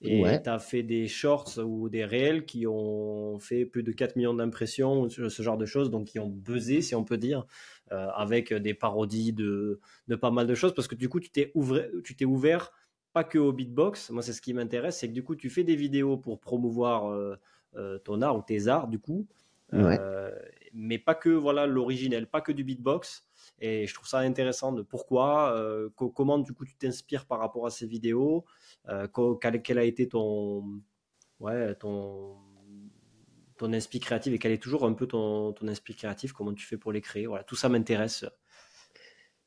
[0.00, 4.16] Et tu as fait des shorts ou des réels qui ont fait plus de 4
[4.16, 7.46] millions d'impressions, ce genre de choses, donc qui ont buzzé, si on peut dire,
[7.92, 11.30] euh, avec des parodies de, de, pas mal de choses, parce que du coup, tu
[11.30, 12.72] t'es ouvert, tu t'es ouvert
[13.12, 14.10] pas que au beatbox.
[14.10, 17.12] Moi, c'est ce qui m'intéresse, c'est que du coup, tu fais des vidéos pour promouvoir
[17.12, 17.36] euh,
[17.76, 19.28] euh, ton art ou tes arts, du coup,
[20.74, 23.26] mais pas que voilà l'originel, pas que du beatbox.
[23.60, 25.56] Et je trouve ça intéressant de pourquoi,
[25.96, 28.44] comment du coup tu t'inspires par rapport à ces vidéos,
[28.88, 29.06] euh,
[29.62, 30.82] quel, a été ton,
[31.40, 32.36] ouais, ton,
[33.56, 36.66] ton esprit créatif et quel est toujours un peu ton, ton esprit créatif, comment tu
[36.66, 37.26] fais pour les créer.
[37.26, 38.24] Voilà, tout ça m'intéresse.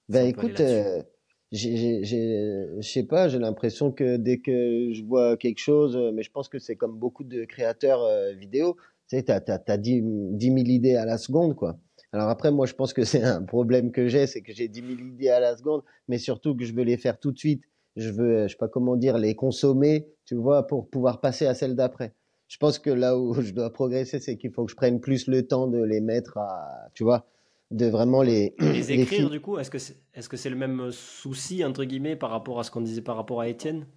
[0.10, 1.04] Ben écoute, euh,
[1.52, 6.32] je sais pas, j'ai l'impression que dès que je vois quelque chose, euh, mais je
[6.32, 8.78] pense que c'est comme beaucoup de créateurs euh, vidéo,
[9.10, 11.78] tu sais, tu as, as, 10, 10 000 idées à la seconde, quoi.
[12.14, 14.82] Alors après, moi, je pense que c'est un problème que j'ai, c'est que j'ai 10
[14.82, 17.64] 000 idées à la seconde, mais surtout que je veux les faire tout de suite
[17.98, 21.54] je veux, je sais pas comment dire, les consommer, tu vois, pour pouvoir passer à
[21.54, 22.14] celle d'après.
[22.48, 25.28] Je pense que là où je dois progresser, c'est qu'il faut que je prenne plus
[25.28, 27.26] le temps de les mettre à, tu vois,
[27.72, 28.56] de vraiment les.
[28.60, 32.16] Les écrire, du coup, est-ce que c'est est -ce c'est le même souci, entre guillemets,
[32.16, 33.88] par rapport à ce qu'on disait par rapport à Étienne?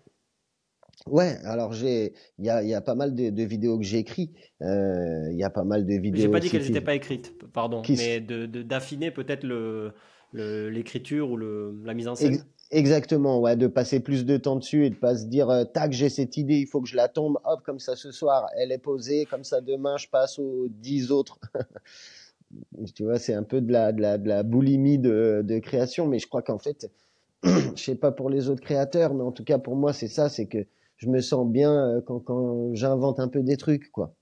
[1.06, 4.32] Ouais, alors j'ai, il y a, y a pas mal de, de vidéos que.
[4.60, 6.22] Euh, il y a pas mal de vidéos.
[6.22, 9.92] J'ai pas dit qu'elles n'étaient pas écrites, pardon, mais de d'affiner peut-être le
[10.32, 12.44] l'écriture ou le, la mise en scène.
[12.72, 15.92] Exactement, ouais, de passer plus de temps dessus et de pas se dire euh, tac
[15.92, 18.70] j'ai cette idée, il faut que je la tombe, hop comme ça ce soir, elle
[18.70, 21.40] est posée, comme ça demain je passe aux dix autres.
[22.94, 26.06] tu vois, c'est un peu de la, de la, de la boulimie de, de création,
[26.06, 26.88] mais je crois qu'en fait,
[27.42, 30.28] je sais pas pour les autres créateurs, mais en tout cas pour moi c'est ça,
[30.28, 30.64] c'est que
[31.00, 34.14] je me sens bien euh, quand, j'invente un peu des trucs, quoi.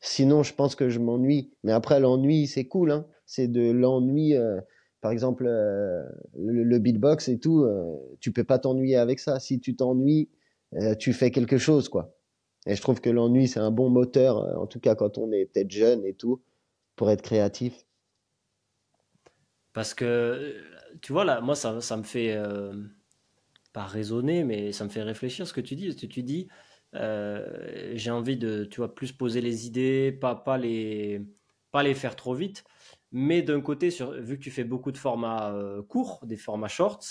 [0.00, 1.52] Sinon, je pense que je m'ennuie.
[1.64, 3.06] Mais après, l'ennui, c'est cool, hein.
[3.26, 4.34] C'est de l'ennui.
[4.36, 4.60] Euh,
[5.00, 6.04] par exemple, euh,
[6.36, 7.84] le, beatbox et tout, euh,
[8.20, 9.40] tu peux pas t'ennuyer avec ça.
[9.40, 10.30] Si tu t'ennuies,
[11.00, 12.14] tu fais quelque chose, quoi.
[12.66, 15.46] Et je trouve que l'ennui, c'est un bon moteur, en tout cas quand on est
[15.46, 16.42] peut-être jeune et tout,
[16.94, 17.86] pour être créatif.
[19.72, 20.54] Parce que,
[21.00, 22.38] tu vois, là, moi, ça me fait
[23.72, 25.94] pas raisonner, mais ça me fait réfléchir ce que tu dis.
[25.94, 26.48] Que tu dis,
[26.92, 31.22] j'ai envie de, tu vois, plus poser les idées, pas, pas, les,
[31.70, 32.64] pas les faire trop vite.
[33.12, 35.54] Mais d'un côté, sur, vu que tu fais beaucoup de formats
[35.88, 37.04] courts, des formats shorts,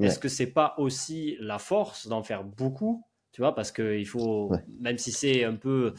[0.00, 4.52] est-ce que c'est pas aussi la force d'en faire beaucoup Tu vois, parce qu'il faut,
[4.80, 5.94] même si c'est un peu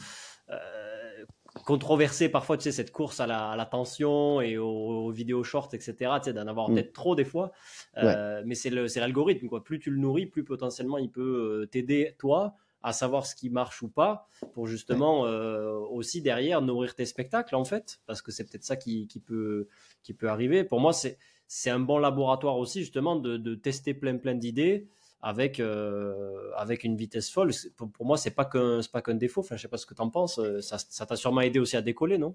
[1.64, 5.94] controversé parfois, tu sais, cette course à la, à tension et aux, vidéos shorts, etc.,
[6.18, 6.74] tu sais, d'en avoir mm.
[6.74, 7.52] peut-être trop des fois.
[7.98, 9.64] Euh, mais c'est l'algorithme, quoi.
[9.64, 13.50] Plus tu le nourris, plus potentiellement il peut euh, t'aider, toi, à savoir ce qui
[13.50, 18.30] marche ou pas, pour justement euh, aussi derrière nourrir tes spectacles, en fait, parce que
[18.30, 19.68] c'est peut-être ça qui, qui, peut,
[20.02, 20.64] qui peut arriver.
[20.64, 24.88] Pour moi, c'est un bon laboratoire aussi, justement, de, de tester plein, plein d'idées
[25.20, 27.50] avec, euh, avec une vitesse folle.
[27.76, 29.40] Pour, moi, c'est pas qu'un pas qu'un défaut.
[29.40, 30.38] Enfin, je sais pas ce que tu en penses.
[30.38, 32.34] Euh, ça t'a sûrement aidé aussi à décoller, non?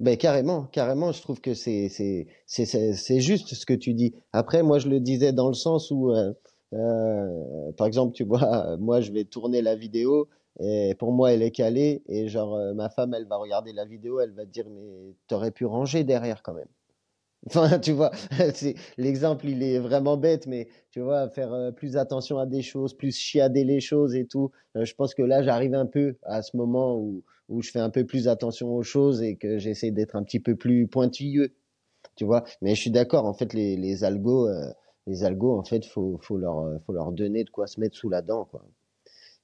[0.00, 4.12] Ben carrément, carrément, je trouve que c'est c'est juste ce que tu dis.
[4.32, 6.32] Après, moi, je le disais dans le sens où, euh
[7.76, 10.28] par exemple, tu vois, moi, je vais tourner la vidéo
[10.60, 14.18] et pour moi, elle est calée et genre ma femme, elle va regarder la vidéo,
[14.18, 16.68] elle va dire mais t'aurais pu ranger derrière quand même.
[17.46, 18.10] Enfin, tu vois,
[18.96, 22.94] l'exemple, il est vraiment bête, mais tu vois, faire euh, plus attention à des choses,
[22.94, 24.50] plus chiader les choses et tout.
[24.76, 27.80] Euh, je pense que là, j'arrive un peu à ce moment où, où je fais
[27.80, 31.54] un peu plus attention aux choses et que j'essaie d'être un petit peu plus pointilleux,
[32.16, 32.44] tu vois.
[32.62, 34.72] Mais je suis d'accord, en fait, les, les algos, euh,
[35.06, 38.08] les algos, en fait, faut, faut leur, faut leur donner de quoi se mettre sous
[38.08, 38.64] la dent, quoi.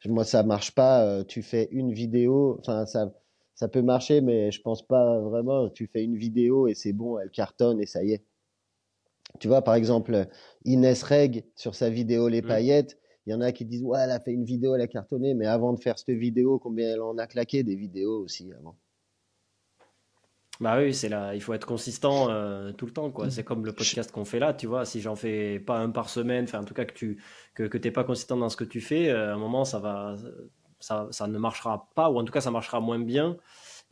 [0.06, 1.22] Moi, ça marche pas.
[1.24, 3.12] tu fais une vidéo, enfin, ça
[3.54, 5.68] ça peut marcher, mais je pense pas vraiment.
[5.68, 8.24] Tu fais une vidéo et c'est bon, elle cartonne et ça y est.
[9.38, 10.26] Tu vois, par exemple,
[10.64, 12.46] Inès Reg sur sa vidéo Les mmh.
[12.46, 14.88] paillettes, il y en a qui disent Ouais, elle a fait une vidéo, elle a
[14.88, 18.50] cartonné, mais avant de faire cette vidéo, combien elle en a claqué des vidéos aussi
[18.52, 18.76] avant?
[20.60, 23.26] Bah oui, c'est là, il faut être consistant euh, tout le temps, quoi.
[23.26, 23.30] Mmh.
[23.30, 24.84] C'est comme le podcast qu'on fait là, tu vois.
[24.84, 27.22] Si j'en fais pas un par semaine, enfin en tout cas que tu
[27.54, 29.78] que, que t'es pas consistant dans ce que tu fais, euh, à un moment ça
[29.78, 30.16] va,
[30.80, 33.36] ça, ça, ne marchera pas, ou en tout cas ça marchera moins bien.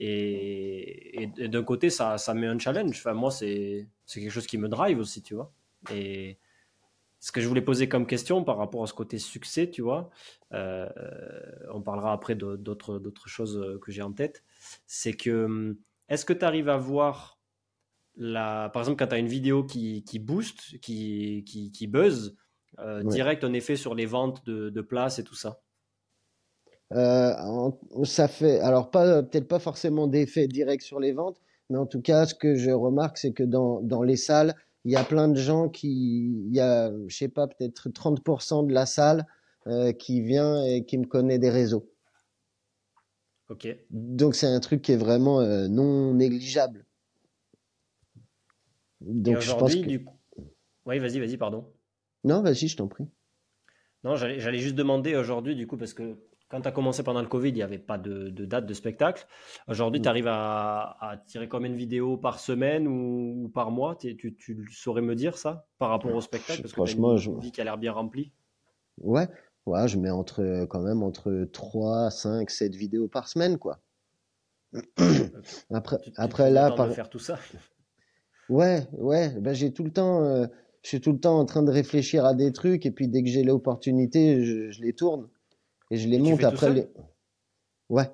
[0.01, 2.97] Et, et, d'un côté, ça, ça met un challenge.
[2.99, 5.53] Enfin, moi, c'est quelque chose qui me drive aussi, tu vois.
[5.93, 6.39] Et
[7.21, 10.11] ce que je voulais poser comme question par rapport à ce côté succès, tu vois,
[10.53, 10.89] euh,
[11.73, 14.45] on parlera après d'autres choses que j'ai en tête,
[14.87, 15.77] c'est que
[16.09, 17.39] est-ce que tu arrives à voir,
[18.17, 22.37] la, par exemple, quand tu as une vidéo qui, qui booste, qui, qui, qui buzz,
[22.79, 25.61] euh, direct un effet sur les ventes de, de places et tout ça?
[26.91, 32.01] Ça fait, alors pas peut-être pas forcément d'effet direct sur les ventes, mais en tout
[32.01, 35.29] cas, ce que je remarque, c'est que dans, dans les salles, il y a plein
[35.29, 39.27] de gens qui, il y a, je sais pas, peut-être 30% de la salle
[39.67, 41.91] euh, qui vient et qui me connaît des réseaux.
[43.51, 43.69] Ok.
[43.91, 46.87] Donc c'est un truc qui est vraiment euh, non négligeable.
[49.01, 49.81] Donc je pense que...
[49.81, 50.17] du coup...
[50.87, 51.67] Oui, vas-y, vas-y, pardon.
[52.25, 53.07] Non, vas-y, je t'en prie.
[54.05, 56.17] Non, j'allais juste demander aujourd'hui, du coup, parce que
[56.49, 59.27] quand tu as commencé pendant le Covid, il n'y avait pas de, date de spectacle.
[59.69, 60.03] Aujourd'hui, mm.
[60.03, 63.97] tu arrives à, tirer combien de vidéos par semaine ou, par mois?
[63.97, 66.63] Tu, tu, saurais me dire ça par rapport au spectacle?
[66.63, 68.33] Parce que Franchement, tu as une vie qui a l'air bien remplie.
[68.99, 69.29] Ouais,
[69.67, 73.81] ouais, je mets entre, quand même entre 3, 5, 7 vidéos par semaine, quoi.
[75.71, 76.93] après, après là, par...
[76.93, 77.39] faire tout ça?
[78.49, 80.47] Ouais, ouais, ben, j'ai tout le temps, euh,
[80.83, 83.23] je suis tout le temps en train de réfléchir à des trucs et puis dès
[83.23, 85.29] que j'ai l'opportunité, je les tourne.
[85.91, 86.73] Et je les monte après.
[86.73, 86.87] Les...
[87.89, 88.11] Ouais.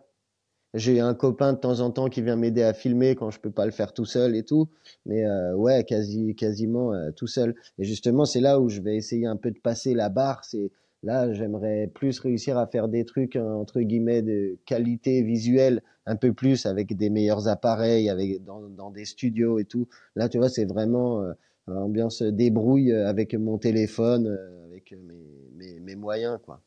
[0.74, 3.52] J'ai un copain de temps en temps qui vient m'aider à filmer quand je peux
[3.52, 4.68] pas le faire tout seul et tout.
[5.06, 7.54] Mais euh, ouais, quasi, quasiment euh, tout seul.
[7.78, 10.44] Et justement, c'est là où je vais essayer un peu de passer la barre.
[10.44, 10.72] C'est
[11.04, 16.32] là, j'aimerais plus réussir à faire des trucs entre guillemets de qualité visuelle un peu
[16.32, 19.87] plus avec des meilleurs appareils, avec dans, dans des studios et tout.
[20.16, 21.34] Là, tu vois, c'est vraiment euh,
[21.68, 26.60] ambiance débrouille avec mon téléphone, avec mes, mes, mes moyens, quoi.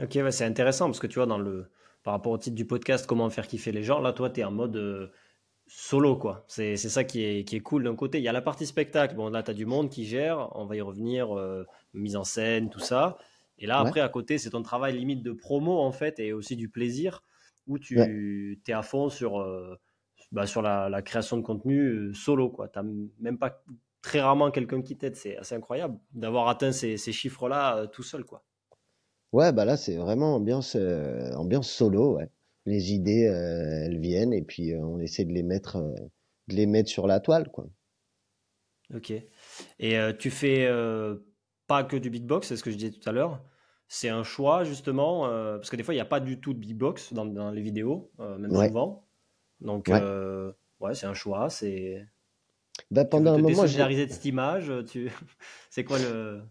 [0.00, 1.70] Ok, c'est intéressant parce que tu vois, dans le,
[2.02, 4.44] par rapport au titre du podcast, comment faire kiffer les gens, là, toi, tu es
[4.44, 5.08] en mode euh,
[5.66, 6.44] solo, quoi.
[6.48, 8.18] C'est ça qui est, qui est cool d'un côté.
[8.18, 9.14] Il y a la partie spectacle.
[9.14, 12.24] Bon, là, tu as du monde qui gère, on va y revenir, euh, mise en
[12.24, 13.16] scène, tout ça.
[13.58, 16.56] Et là, après, à côté, c'est ton travail limite de promo, en fait, et aussi
[16.56, 17.22] du plaisir,
[17.68, 19.78] où tu es à fond sur, euh,
[20.32, 22.68] bah, sur la, création de contenu solo, quoi.
[22.68, 22.80] Tu
[23.20, 23.62] même pas
[24.02, 25.16] très rarement quelqu'un qui t'aide.
[25.16, 28.42] C'est assez incroyable d'avoir atteint ces, ces chiffres-là tout seul, quoi.
[29.34, 32.30] Ouais, bah là, c'est vraiment ambiance, euh, ambiance solo, ouais.
[32.66, 35.78] Les idées, euh, elles viennent et puis euh, on essaie de les mettre,
[36.46, 37.66] de les mettre sur la toile, quoi.
[38.94, 39.12] Ok.
[39.80, 40.70] Et tu fais
[41.66, 43.42] pas que du beatbox, c'est ce que je disais tout à l'heure.
[43.88, 46.58] C'est un choix justement, parce que des fois il n'y a pas du tout de
[46.60, 49.04] beatbox dans, dans les vidéos, même souvent.
[49.60, 51.50] Donc ouais, c'est un choix.
[51.50, 52.06] C'est.
[52.90, 54.72] Bah, pendant un moment, de cette image.
[54.86, 55.10] Tu...
[55.70, 56.42] c'est quoi le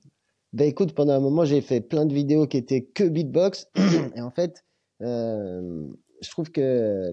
[0.54, 3.70] Ben écoute, pendant un moment, j'ai fait plein de vidéos qui étaient que beatbox.
[4.16, 4.64] Et en fait,
[5.02, 5.88] euh,
[6.22, 7.12] je trouve que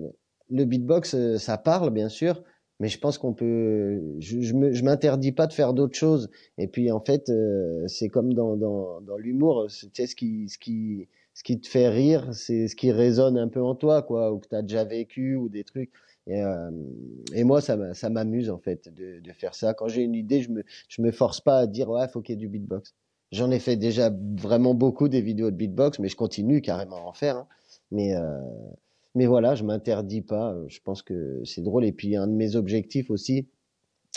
[0.50, 2.42] le beatbox, euh, ça parle, bien sûr,
[2.80, 3.98] mais je pense qu'on peut.
[4.18, 6.28] Je, je m'interdis pas de faire d'autres choses.
[6.58, 10.48] Et puis, en fait, euh, c'est comme dans, dans, dans l'humour, tu sais, ce qui,
[10.50, 14.02] ce, qui, ce qui te fait rire, c'est ce qui résonne un peu en toi,
[14.02, 15.90] quoi, ou que tu as déjà vécu, ou des trucs.
[16.26, 16.70] Et, euh,
[17.34, 19.72] et moi, ça, ça m'amuse, en fait, de, de faire ça.
[19.72, 22.34] Quand j'ai une idée, je me, je me force pas à dire, ouais, faut qu'il
[22.34, 22.94] y ait du beatbox.
[23.32, 27.08] J'en ai fait déjà vraiment beaucoup des vidéos de beatbox, mais je continue carrément à
[27.08, 27.36] en faire.
[27.36, 27.48] Hein.
[27.92, 28.40] Mais, euh,
[29.14, 30.56] mais voilà, je m'interdis pas.
[30.68, 31.84] Je pense que c'est drôle.
[31.84, 33.48] Et puis un de mes objectifs aussi,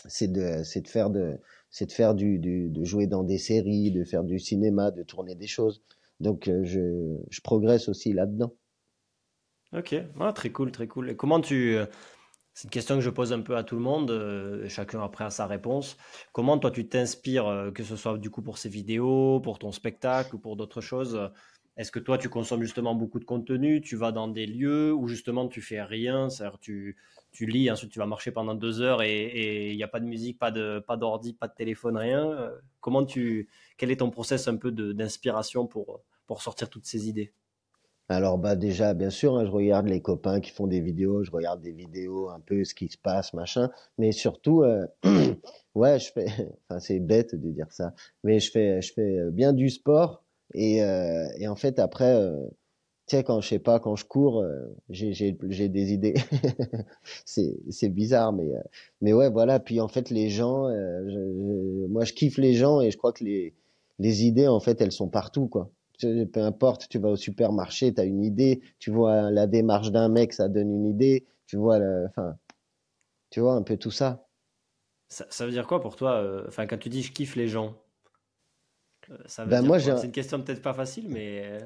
[0.08, 1.38] c'est de, c'est de faire de,
[1.70, 5.36] c'est de faire du, de jouer dans des séries, de faire du cinéma, de tourner
[5.36, 5.82] des choses.
[6.20, 8.54] Donc euh, je, progresse aussi là-dedans.
[9.74, 11.10] Ok, ah, très cool, très cool.
[11.10, 11.86] Et comment tu, euh,
[12.54, 15.24] c'est une question que je pose un peu à tout le monde, euh, chacun après
[15.26, 15.98] a sa réponse.
[16.34, 19.72] Comment toi tu t'inspires, euh, que ce soit du coup pour ces vidéos, pour ton
[19.72, 21.32] spectacle ou pour d'autres choses?
[21.78, 25.08] Est-ce que toi tu consommes justement beaucoup de contenu Tu vas dans des lieux où
[25.08, 26.30] justement tu fais rien?
[26.30, 26.98] C'est-à-dire tu,
[27.32, 30.06] tu lis, ensuite tu vas marcher pendant deux heures et il n'y a pas de
[30.06, 32.30] musique, pas de pas d'ordi, pas de téléphone, rien.
[32.32, 37.10] Euh, comment tu, quel est ton process un peu d'inspiration pour, pour sortir toutes ces
[37.10, 37.34] idées?
[38.10, 41.32] Alors bah déjà, bien sûr, hein, je regarde les copains qui font des vidéos, je
[41.32, 43.70] regarde des vidéos un peu ce qui se passe, machin.
[43.98, 44.86] Mais surtout, euh,
[45.76, 46.26] ouais, je fais,
[46.70, 47.94] enfin c'est bête de dire ça,
[48.24, 50.24] mais je fais, je fais bien du sport
[50.54, 52.46] et, euh, et en fait après, euh,
[53.08, 56.16] tu sais quand je sais pas, quand je cours, euh, j'ai j'ai j'ai des idées.
[57.26, 58.62] c'est c'est bizarre, mais euh,
[59.02, 59.60] mais ouais voilà.
[59.60, 60.70] Puis en fait les gens,
[61.90, 63.56] moi je kiffe les gens et je crois que les
[64.00, 65.72] les idées en fait elles sont partout quoi
[66.02, 70.10] peu importe, tu vas au supermarché, tu as une idée, tu vois la démarche d'un
[70.10, 72.36] mec, ça donne une idée, tu vois, enfin,
[73.30, 74.28] tu vois un peu tout ça.
[75.10, 77.76] Ça, veut dire quoi pour toi euh, Enfin, quand tu dis je kiffe les gens,
[79.10, 81.60] euh, ça veut ben moi, C'est une question peut-être pas facile, mais euh,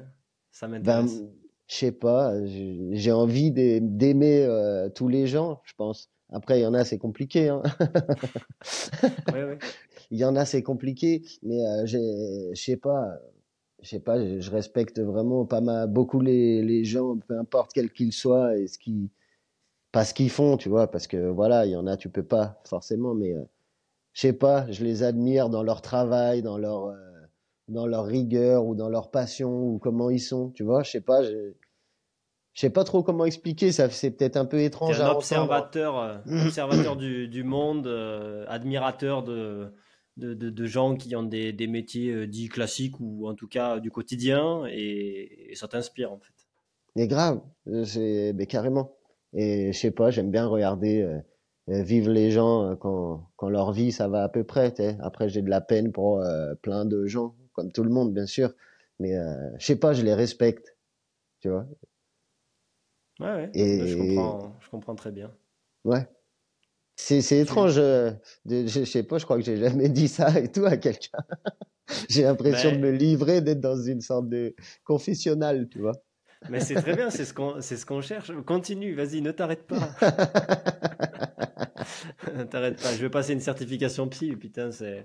[0.50, 1.20] ça m'intéresse.
[1.20, 1.30] Ben,
[1.66, 6.10] je sais pas, j'ai envie d'aimer tous les gens, je pense.
[6.30, 7.48] Après, il y en a, c'est compliqué.
[7.48, 7.62] Hein.
[10.10, 13.18] Il y en a, c'est compliqué, mais je sais pas
[13.82, 17.92] je sais pas, je, respecte vraiment pas mal, beaucoup les, les gens, peu importe quels
[17.92, 19.10] qu'ils soient et ce qui,
[19.92, 22.24] pas ce qu'ils font, tu vois, parce que voilà, il y en a, tu peux
[22.24, 23.42] pas forcément, mais euh,
[24.12, 26.96] je sais pas, je les admire dans leur travail, dans leur, euh,
[27.68, 31.00] dans leur rigueur ou dans leur passion ou comment ils sont, tu vois, je sais
[31.00, 31.52] pas, je,
[32.54, 35.00] je sais pas trop comment expliquer, ça c'est peut-être un peu étrange.
[35.00, 37.86] un observateur, euh, observateur du, du monde,
[38.48, 39.72] admirateur de
[40.18, 44.64] de, gens qui ont des, métiers euh, dits classiques ou en tout cas du quotidien
[44.66, 46.32] et, ça t'inspire en fait.
[46.96, 47.40] Mais grave,
[47.84, 48.96] c'est mais carrément.
[49.34, 51.18] Et je sais pas, j'aime bien regarder euh,
[51.68, 54.74] euh, vivre les gens quand, quand leur vie ça va à peu près.
[55.00, 56.22] Après j'ai de la peine pour
[56.62, 58.52] plein de gens, comme tout le monde bien sûr,
[58.98, 59.14] mais
[59.58, 60.76] je sais pas, je les respecte,
[61.40, 61.66] tu vois.
[63.20, 63.50] Ouais, ouais.
[63.54, 63.86] Et...
[63.86, 65.32] Je comprends, je comprends très bien.
[65.84, 66.06] Ouais.
[66.98, 67.76] C'est étrange.
[67.78, 68.10] Euh,
[68.44, 71.18] de, je, sais pas, je crois que j'ai jamais dit ça et tout à quelqu'un.
[72.08, 75.94] j'ai l'impression de me livrer, d'être dans une sorte de confessionnal, tu vois.
[76.50, 78.32] Mais c'est très bien, c'est ce qu'on ce qu'on cherche.
[78.44, 79.90] Continue, vas-y, ne t'arrête pas.
[82.36, 82.92] ne t'arrête pas.
[82.92, 85.04] Je vais passer une certification psy, putain, c'est.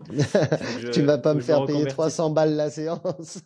[0.91, 3.43] tu vas pas me faire payer 300 balles la séance.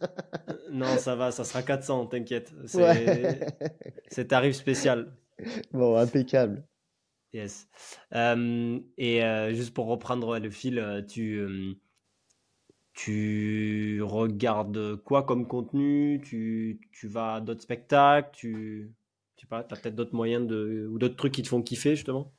[0.71, 2.51] non, ça va, ça sera 400, t'inquiète.
[2.65, 5.13] C'est tarif spécial.
[5.71, 6.63] Bon, impeccable.
[8.97, 9.21] Et
[9.55, 11.45] juste pour reprendre le fil, tu,
[12.93, 16.21] tu regardes quoi comme contenu?
[16.23, 18.29] Tu, tu vas à d'autres spectacles?
[18.33, 18.93] Tu,
[19.35, 22.33] tu as peut-être d'autres moyens de, ou d'autres trucs qui te font kiffer justement?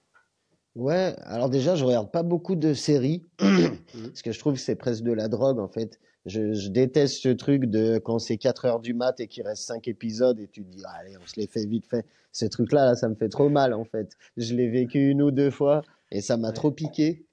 [0.79, 3.66] Ouais, alors déjà, je regarde pas beaucoup de séries, mmh.
[4.05, 5.99] parce que je trouve que c'est presque de la drogue en fait.
[6.24, 9.64] Je, je, déteste ce truc de quand c'est 4 heures du mat et qu'il reste
[9.64, 12.07] 5 épisodes et tu te dis, allez, on se les fait vite fait.
[12.31, 14.16] Ce truc-là, là, ça me fait trop mal, en fait.
[14.37, 17.26] Je l'ai vécu une ou deux fois et ça m'a trop piqué.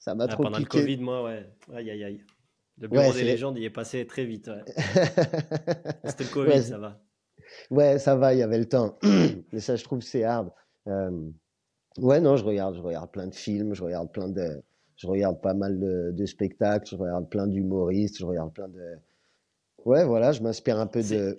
[0.00, 0.68] Ça m'a ah, trop pendant piqué.
[0.68, 1.46] Pendant le Covid, moi, ouais.
[1.72, 2.24] Aïe, aïe, aïe.
[2.78, 4.48] Le bureau des légendes, il est passé très vite.
[4.48, 4.64] Ouais.
[6.06, 7.00] C'était le Covid, ça va.
[7.70, 8.98] Ouais, ça va, il y avait le temps.
[9.52, 10.50] Mais ça, je trouve, c'est hard.
[10.88, 11.30] Euh...
[12.00, 14.62] Ouais, non, je regarde, je regarde plein de films, je regarde plein de,
[14.96, 18.96] je regarde pas mal de, spectacles, je regarde plein d'humoristes, je regarde plein de.
[19.84, 21.38] Ouais, voilà, je m'inspire un peu de.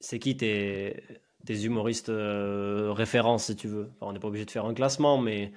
[0.00, 1.02] C'est qui tes,
[1.44, 3.90] tes humoristes euh, références, si tu veux?
[4.00, 5.52] On n'est pas obligé de faire un classement, mais,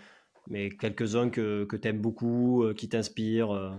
[0.50, 3.52] mais quelques-uns que, que tu aimes beaucoup, euh, qui t'inspirent.
[3.52, 3.72] Euh.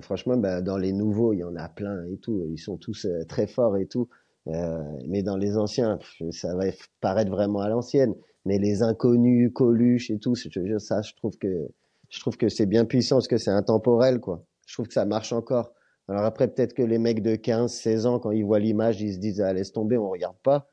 [0.00, 2.46] Franchement, bah, dans les nouveaux, il y en a plein et tout.
[2.50, 4.08] Ils sont tous très forts et tout.
[4.46, 5.98] mais dans les anciens,
[6.30, 6.64] ça va
[7.00, 8.14] paraître vraiment à l'ancienne.
[8.48, 11.68] Mais les inconnus, Coluche et tout, ça, je trouve que
[12.10, 14.44] je trouve que c'est bien puissant parce que c'est intemporel, quoi.
[14.66, 15.72] Je trouve que ça marche encore.
[16.08, 19.14] Alors après, peut-être que les mecs de 15, 16 ans, quand ils voient l'image, ils
[19.14, 20.70] se disent, ah, laisse tomber, on regarde pas.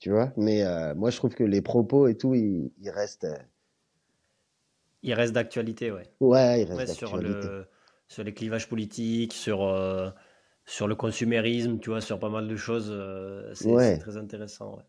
[0.00, 0.32] Tu vois?
[0.36, 3.24] Mais euh, moi, je trouve que les propos et tout, ils, ils restent.
[3.24, 3.36] euh,
[5.02, 6.02] Il reste d'actualité, ouais.
[6.20, 7.48] ouais, ils restent Ouais, sur d'actualité.
[7.48, 7.66] le,
[8.08, 10.10] sur les clivages politiques, sur, euh,
[10.66, 12.90] sur le consumérisme, tu vois, sur pas mal de choses.
[13.54, 14.84] c'est, c'est Ouais, très intéressant, ouais.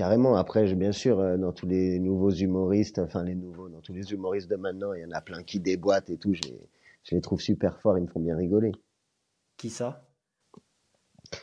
[0.00, 0.34] Carrément.
[0.36, 4.12] Après, bien sûr, euh, dans tous les nouveaux humoristes, enfin les nouveaux, dans tous les
[4.12, 6.32] humoristes de maintenant, il y en a plein qui déboîtent et tout.
[6.32, 6.58] Je les,
[7.04, 8.72] je les trouve super forts, ils me font bien rigoler.
[9.56, 10.08] Qui ça?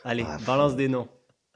[0.02, 1.08] Allez, Ah, balance des noms.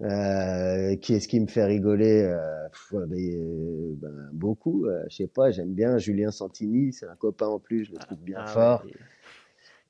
[0.02, 2.22] euh, qui est-ce qui me fait rigoler?
[2.22, 4.86] Euh, pff, ben, ben, beaucoup.
[4.86, 7.98] euh, je sais pas, j'aime bien Julien Santini, c'est un copain en plus, je le
[7.98, 8.84] trouve bien Ah ouais, fort.
[8.84, 8.94] il,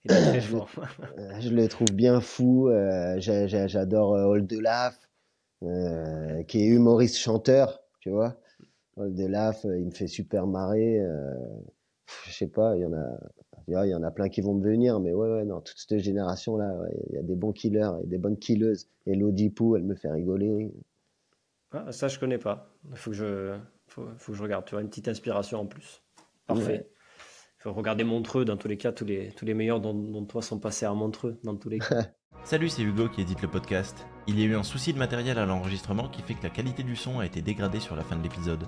[0.04, 0.70] il est très Je le, fort.
[1.40, 2.68] je le trouve bien fou.
[2.70, 5.08] j'a- j'a- j'adore euh, Oldelaf,
[5.62, 8.36] euh, qui est humoriste chanteur, tu vois.
[8.96, 11.00] Oldelaf, euh, il me fait super marrer.
[11.00, 11.34] euh,
[12.26, 13.18] je sais pas, il y en a,
[13.68, 15.44] il y a il y en a plein qui vont me venir, mais ouais, ouais,
[15.44, 18.88] non, toute cette génération-là, ouais, il y a des bons killers et des bonnes killeuses.
[19.06, 20.72] Et Lodi Pou, elle me fait rigoler.
[21.72, 22.68] Ah, ça, je connais pas.
[22.90, 23.56] Il faut que je,
[23.86, 24.64] faut, faut que je regarde.
[24.66, 26.02] Tu vois, une petite inspiration en plus.
[26.18, 26.22] Ouais.
[26.46, 26.90] Parfait.
[27.60, 28.44] Il faut regarder Montreux.
[28.44, 30.92] Dans tous les cas, tous les, tous les meilleurs dont, dont toi sont passés à
[30.92, 32.08] Montreux, dans tous les cas.
[32.44, 34.04] Salut, c'est Hugo qui édite le podcast.
[34.28, 36.84] Il y a eu un souci de matériel à l'enregistrement qui fait que la qualité
[36.84, 38.64] du son a été dégradée sur la fin de l'épisode.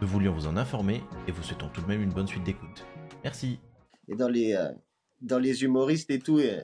[0.00, 2.86] Nous voulions vous en informer et vous souhaitons tout de même une bonne suite d'écoute.
[3.24, 3.58] Merci.
[4.06, 4.70] Et dans les, euh,
[5.20, 6.62] dans les humoristes et tout, euh,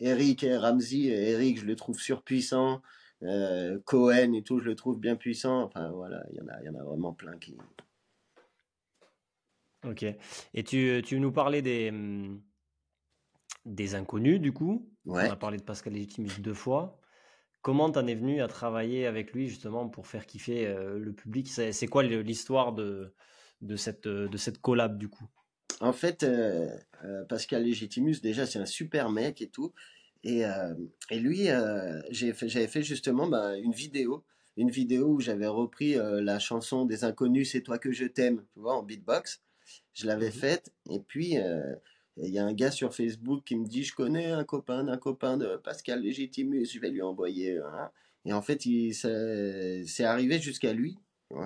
[0.00, 2.80] Eric et Ramsey, euh, Eric, je le trouve surpuissant.
[3.22, 5.62] Euh, Cohen et tout, je le trouve bien puissant.
[5.64, 7.54] Enfin, voilà, il y en a, il y en a vraiment plein qui.
[9.86, 10.06] Ok.
[10.54, 12.40] Et tu, tu nous parlais des, hum,
[13.66, 14.88] des inconnus, du coup?
[15.06, 16.97] On a parlé de Pascal Légitimus deux fois.
[17.68, 21.48] Comment t'en es venu à travailler avec lui, justement, pour faire kiffer euh, le public?
[21.48, 23.12] C'est, quoi l'histoire de,
[23.60, 25.28] de cette, de cette collab, du coup?
[25.82, 26.66] En fait, euh,
[27.04, 29.74] euh, Pascal Légitimus, déjà, c'est un super mec et tout.
[30.24, 30.72] Et, euh,
[31.10, 31.48] et lui,
[32.08, 34.24] j'ai fait, j'avais fait justement bah, une vidéo.
[34.56, 38.46] Une vidéo où j'avais repris euh, la chanson des Inconnus, C'est toi que je t'aime,
[38.54, 39.42] tu vois, en beatbox.
[39.92, 40.32] Je l'avais Mhm.
[40.32, 40.72] faite.
[40.88, 41.74] Et puis, euh,
[42.22, 44.98] il y a un gars sur Facebook qui me dit, je connais un copain d'un
[44.98, 47.58] copain de Pascal Légitimus, je vais lui envoyer.
[47.58, 47.90] un.
[48.24, 50.98] Et en fait, c'est arrivé jusqu'à lui,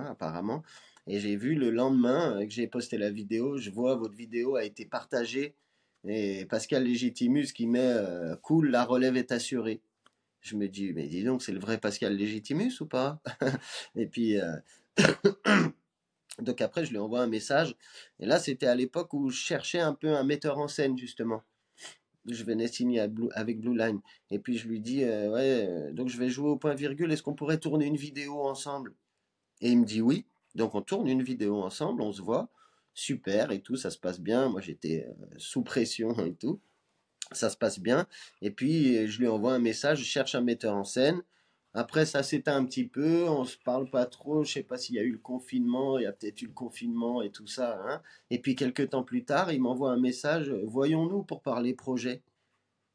[0.08, 0.62] apparemment.
[1.06, 4.56] Et j'ai vu le lendemain euh, que j'ai posté la vidéo, je vois votre vidéo
[4.56, 5.56] a été partagée.
[6.06, 9.80] Et Pascal Légitimus qui met euh, cool, la relève est assurée.
[10.40, 13.20] Je me dis, mais dis donc, c'est le vrai Pascal Légitimus ou pas?
[13.96, 14.56] Et puis, euh,
[16.40, 17.76] donc après, je lui envoie un message.
[18.20, 21.42] Et là, c'était à l'époque où je cherchais un peu un metteur en scène, justement.
[22.26, 23.00] Je venais signer
[23.34, 24.00] avec Blue Line.
[24.30, 27.10] Et puis, je lui dis, euh, ouais, euh, donc je vais jouer au point virgule,
[27.12, 28.94] est-ce qu'on pourrait tourner une vidéo ensemble?
[29.60, 30.26] Et il me dit oui.
[30.54, 32.50] Donc on tourne une vidéo ensemble, on se voit,
[32.94, 34.48] super et tout, ça se passe bien.
[34.48, 36.60] Moi j'étais euh, sous pression et tout,
[37.32, 38.06] ça se passe bien.
[38.42, 41.22] Et puis je lui envoie un message, je cherche un metteur en scène.
[41.74, 44.96] Après ça s'éteint un petit peu, on se parle pas trop, je sais pas s'il
[44.96, 47.80] y a eu le confinement, il y a peut-être eu le confinement et tout ça.
[47.86, 48.02] hein.
[48.30, 52.22] Et puis quelques temps plus tard, il m'envoie un message, voyons-nous pour parler projet?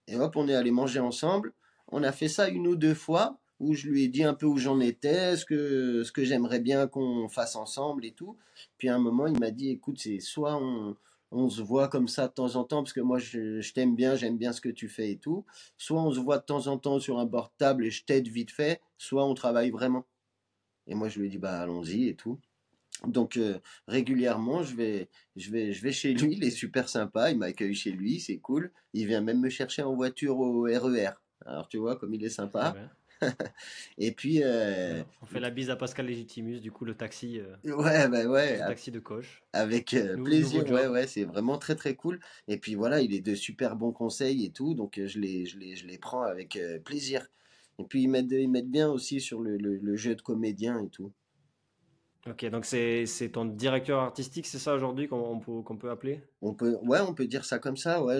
[0.08, 1.54] Et hop, on est allé manger ensemble.
[1.90, 4.46] On a fait ça une ou deux fois où je lui ai dit un peu
[4.46, 8.38] où j'en étais, ce que, ce que j'aimerais bien qu'on fasse ensemble et tout.
[8.78, 10.96] Puis à un moment, il m'a dit, écoute, c'est soit on,
[11.32, 14.16] on se voit comme ça de temps en temps, parce que moi, je, t'aime bien,
[14.16, 15.46] j'aime bien ce que tu fais et tout.
[15.78, 18.06] Soit on se voit de temps en temps sur un bord de table et je
[18.06, 20.06] t'aide vite fait, soit on travaille vraiment.
[20.88, 22.40] Et moi, je lui ai dit, bah allons-y et tout.
[23.06, 27.76] Donc euh, régulièrement, je vais, je, vais, chez lui, il est super sympa, il m'accueille
[27.76, 28.72] chez lui, c'est cool.
[28.94, 31.12] Il vient même me chercher en voiture au RER.
[31.46, 32.76] Alors tu vois, comme il est sympa.
[33.98, 37.56] Et puis, euh, on fait la bise à Pascal Légitimus, du coup, le taxi, euh,
[37.64, 39.46] ouais, bah ouais, le a- taxi de coche.
[39.54, 42.20] avec euh, plaisir, ouais, ouais, c'est vraiment très très cool.
[42.48, 45.58] Et puis voilà, il est de super bons conseils et tout, donc je les, je
[45.60, 47.28] les, je les prends avec plaisir.
[47.80, 50.80] Et puis ils mettent, ils mettent bien aussi sur le, le, le jeu de comédien
[50.84, 51.14] et tout.
[52.30, 56.22] Ok, donc c'est ton directeur artistique, c'est ça aujourd'hui qu'on on peut, qu'on peut appeler?
[56.42, 58.20] On peut, ouais, on peut dire ça comme ça, ouais.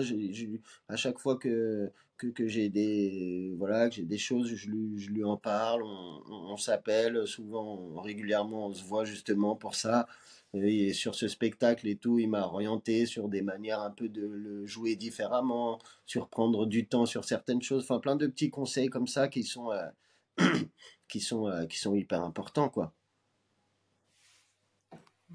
[0.88, 5.24] à chaque fois que, que, j'ai des, voilà, que des choses, je lui, je lui
[5.24, 10.06] en parle, on s'appelle, souvent, régulièrement, on se voit justement pour ça.
[10.54, 14.26] Et sur ce spectacle et tout, il m'a orienté sur des manières un peu de
[14.26, 18.88] le jouer différemment, sur prendre du temps sur certaines choses, enfin plein de petits conseils
[18.88, 19.86] comme ça qui sont, euh,
[21.08, 22.94] qui sont, euh, qui sont hyper importants, quoi.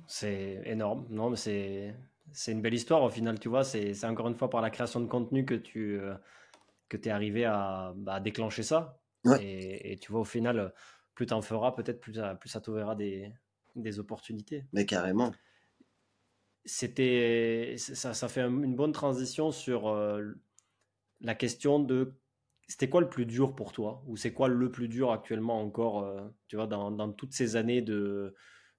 [0.07, 1.05] C'est énorme.
[1.09, 1.95] Non, mais c'est
[2.31, 3.63] c'est une belle histoire au final, tu vois.
[3.63, 6.15] C'est c'est encore une fois par la création de contenu que tu euh,
[6.89, 8.99] que es arrivé à, bah, à déclencher ça.
[9.25, 9.43] Ouais.
[9.43, 10.73] Et, et tu vois, au final,
[11.15, 13.31] plus tu en feras, peut-être plus, ça- plus ça t'ouvrira des,
[13.75, 14.65] des opportunités.
[14.73, 15.31] Mais carrément.
[16.65, 20.33] C'était ça, ça fait un- une bonne transition sur euh,
[21.21, 22.13] la question de
[22.67, 24.03] c'était quoi le plus dur pour toi?
[24.07, 27.55] Ou c'est quoi le plus dur actuellement encore, euh, tu vois, dans, dans, toutes ces
[27.57, 28.33] années de,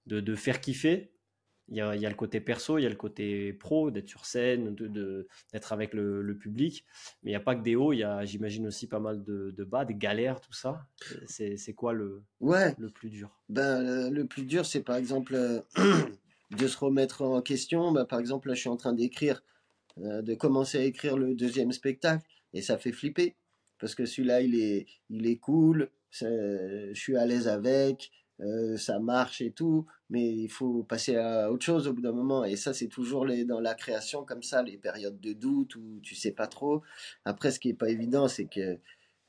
[0.07, 1.11] de, de faire kiffer
[1.67, 3.89] il y, a, il y, a, le côté perso, il y a le côté pro,
[3.89, 6.85] d'être sur scène, d'être de, d'être avec le, le, public.
[7.23, 9.23] Mais il n'y a pas que des hauts, il y a, j'imagine, aussi pas mal
[9.23, 10.87] de, de, bas, des galères, tout ça.
[11.25, 12.75] C'est, c'est quoi le, ouais.
[12.77, 13.31] le plus dur?
[13.49, 15.59] Ben, le, le, plus dur, c'est par exemple euh,
[16.51, 17.91] de se remettre en question.
[17.91, 19.41] Ben, par exemple, là, je suis en train d'écrire,
[19.97, 23.35] euh, de commencer à écrire le deuxième spectacle, et ça fait flipper
[23.79, 28.99] parce que celui-là, il est, il est cool, je suis à l'aise avec, euh, ça
[28.99, 32.43] marche et tout, mais il faut passer à autre chose au bout d'un moment.
[32.43, 36.15] Et ça, c'est toujours dans la création comme ça, les périodes de doute où tu
[36.15, 36.81] sais pas trop.
[37.23, 38.79] Après, ce qui est pas évident, c'est que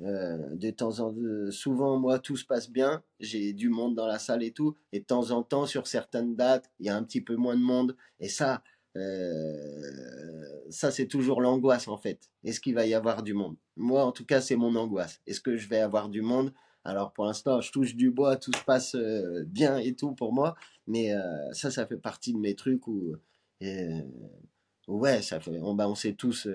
[0.02, 3.02] euh, de temps en temps, souvent, moi, tout se passe bien.
[3.20, 4.76] J'ai du monde dans la salle et tout.
[4.92, 7.56] Et de temps en temps, sur certaines dates, il y a un petit peu moins
[7.56, 7.96] de monde.
[8.20, 8.62] Et ça,
[8.96, 12.30] euh, ça, c'est toujours l'angoisse en fait.
[12.44, 13.56] Est-ce qu'il va y avoir du monde?
[13.76, 15.20] Moi, en tout cas, c'est mon angoisse.
[15.26, 16.52] Est-ce que je vais avoir du monde?
[16.86, 20.32] Alors pour l'instant, je touche du bois, tout se passe euh, bien et tout pour
[20.32, 20.54] moi.
[20.86, 23.16] Mais euh, ça, ça fait partie de mes trucs où,
[23.62, 24.00] euh,
[24.86, 25.58] ouais, ça fait.
[25.60, 26.48] On, bah, on s'est tous,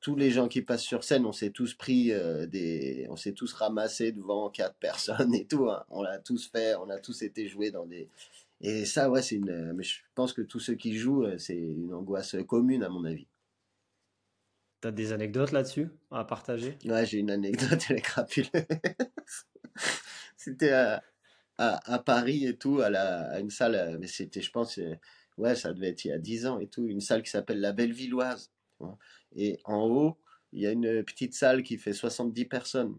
[0.00, 2.12] tous les gens qui passent sur scène, on s'est tous pris
[2.48, 5.70] des, on s'est tous ramassés devant quatre personnes et tout.
[5.70, 5.82] Hein.
[5.88, 8.08] On l'a tous fait, on a tous été joués dans des
[8.60, 9.72] et ça, ouais, c'est une.
[9.74, 13.26] Mais je pense que tous ceux qui jouent, c'est une angoisse commune, à mon avis.
[14.80, 16.76] T'as des anecdotes là-dessus à partager?
[16.84, 18.50] Ouais, j'ai une anecdote, elle est crapuleuse.
[20.36, 21.02] c'était à,
[21.58, 24.78] à, Paris et tout, à, la, à une salle, mais c'était, je pense,
[25.38, 27.60] ouais, ça devait être il y a 10 ans et tout, une salle qui s'appelle
[27.60, 28.50] la Bellevilloise.
[29.36, 30.18] Et en haut,
[30.52, 32.96] il y a une petite salle qui fait 70 personnes.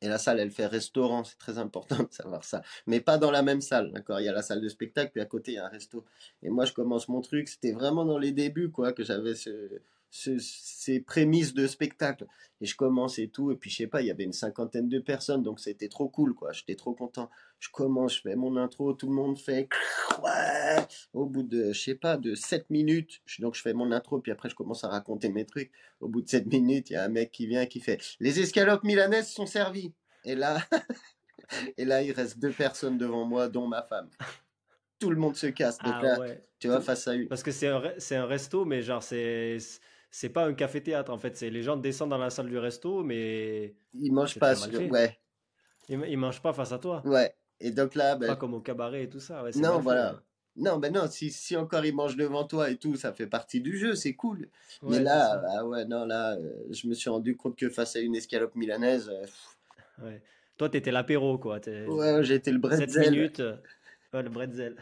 [0.00, 2.62] Et la salle, elle fait restaurant, c'est très important de savoir ça.
[2.86, 5.20] Mais pas dans la même salle, d'accord Il y a la salle de spectacle, puis
[5.20, 6.04] à côté, il y a un resto.
[6.42, 9.80] Et moi, je commence mon truc, c'était vraiment dans les débuts, quoi, que j'avais ce,
[10.10, 12.26] ce, ces prémices de spectacle.
[12.60, 14.88] Et je commence et tout, et puis je sais pas, il y avait une cinquantaine
[14.88, 16.50] de personnes, donc c'était trop cool, quoi.
[16.50, 17.30] J'étais trop content.
[17.60, 19.68] Je commence, je fais mon intro, tout le monde fait
[20.24, 20.84] ouais.
[21.12, 24.32] Au bout de, je sais pas, de 7 minutes, donc je fais mon intro, puis
[24.32, 25.70] après je commence à raconter mes trucs.
[26.00, 28.40] Au bout de 7 minutes, il y a un mec qui vient qui fait les
[28.40, 29.92] escalopes milanaises sont servies.
[30.24, 30.58] Et là,
[31.76, 34.10] et là, il reste deux personnes devant moi, dont ma femme
[34.98, 35.78] tout le monde se casse.
[35.78, 36.42] Donc ah, là, ouais.
[36.58, 37.28] tu vois, face à une.
[37.28, 39.58] Parce que c'est un, c'est un resto, mais genre, c'est,
[40.10, 41.36] c'est pas un café-théâtre en fait.
[41.36, 43.74] C'est les gens descendent dans la salle du resto, mais.
[43.94, 44.80] Ils mangent pas, sur...
[44.90, 45.18] ouais.
[45.88, 47.02] Ils, ils, mangent pas face à toi.
[47.04, 47.34] Ouais.
[47.60, 48.26] Et donc là, ben...
[48.26, 49.42] Pas comme au cabaret et tout ça.
[49.42, 50.14] Ouais, non, voilà.
[50.14, 50.18] Fait,
[50.58, 53.60] non, ben non, si, si encore ils mangent devant toi et tout, ça fait partie
[53.60, 54.48] du jeu, c'est cool.
[54.82, 57.96] Ouais, mais là, ah ouais, non, là, euh, je me suis rendu compte que face
[57.96, 59.08] à une escalope milanaise.
[59.08, 60.22] Euh, ouais.
[60.56, 61.60] Toi, t'étais l'apéro, quoi.
[61.66, 62.90] Ouais, j'étais le bretzel.
[62.90, 63.42] 7 minutes.
[64.12, 64.76] Ouais, le bretzel.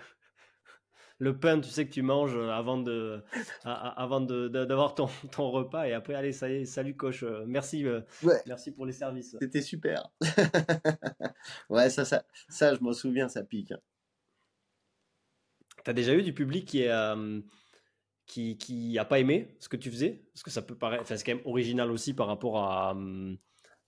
[1.19, 3.23] Le pain, tu sais que tu manges avant de,
[3.65, 7.87] avant de, d'avoir ton, ton repas et après, allez, ça y est, salut coach, merci,
[7.89, 8.43] ouais.
[8.47, 9.37] merci pour les services.
[9.41, 10.11] C'était super.
[11.71, 13.73] ouais, ça, ça, ça, je m'en souviens, ça pique.
[13.73, 13.81] Hein.
[15.85, 17.41] T'as déjà eu du public qui est, euh,
[18.27, 20.25] qui, qui a pas aimé ce que tu faisais?
[20.35, 22.95] Parce que ça peut paraître, enfin, c'est quand même original aussi par rapport à,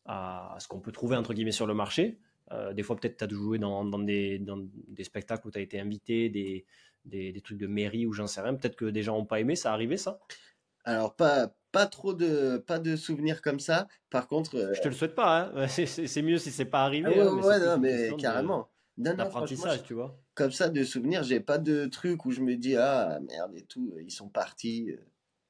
[0.07, 2.21] à ce qu'on peut trouver entre guillemets sur le marché.
[2.53, 4.59] Euh, des fois, peut-être tu as joué dans, dans, des, dans
[4.89, 6.65] des spectacles où tu as été invité, des,
[7.09, 8.55] des, des, trucs de mairie ou j'en sais rien.
[8.55, 9.57] Peut-être que des gens n'ont pas aimé.
[9.57, 10.21] Ça arrivé, ça?
[10.85, 13.89] Alors, pas, pas trop de, pas de souvenirs comme ça.
[14.11, 14.57] Par contre.
[14.57, 14.75] Euh...
[14.75, 15.51] Je te le souhaite pas.
[15.55, 15.69] Hein.
[15.69, 17.09] C'est mieux si c'est pas arrivé.
[17.15, 18.71] Ah ouais, hein, mais, ouais, non, mais carrément.
[18.97, 19.13] De...
[19.13, 20.19] D'apprentissage, tu vois.
[20.35, 23.63] Comme ça, de souvenirs, j'ai pas de trucs où je me dis, ah merde et
[23.63, 24.91] tout, ils sont partis.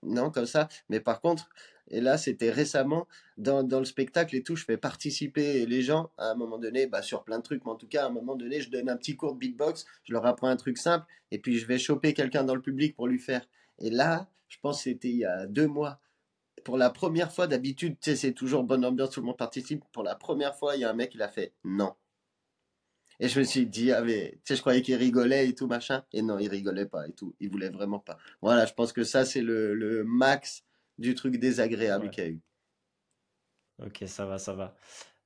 [0.02, 0.68] Non, comme ça.
[0.88, 1.48] Mais par contre,
[1.90, 6.10] et là, c'était récemment dans, dans le spectacle et tout, je fais participer les gens
[6.18, 8.10] à un moment donné, bah, sur plein de trucs, mais en tout cas, à un
[8.10, 11.06] moment donné, je donne un petit cours de beatbox, je leur apprends un truc simple,
[11.30, 13.46] et puis je vais choper quelqu'un dans le public pour lui faire.
[13.78, 16.00] Et là, je pense que c'était il y a deux mois.
[16.64, 19.84] Pour la première fois, d'habitude, c'est toujours bonne ambiance, tout le monde participe.
[19.92, 21.94] Pour la première fois, il y a un mec, il a fait non.
[23.20, 25.66] Et je me suis dit, ah mais, tu sais, je croyais qu'il rigolait et tout,
[25.66, 26.04] machin.
[26.12, 27.34] Et non, il rigolait pas et tout.
[27.40, 28.16] Il voulait vraiment pas.
[28.42, 30.64] Voilà, je pense que ça, c'est le, le max
[30.98, 32.10] du truc désagréable Ouais.
[32.10, 32.40] qu'il y a eu.
[33.84, 34.76] Ok, ça va, ça va.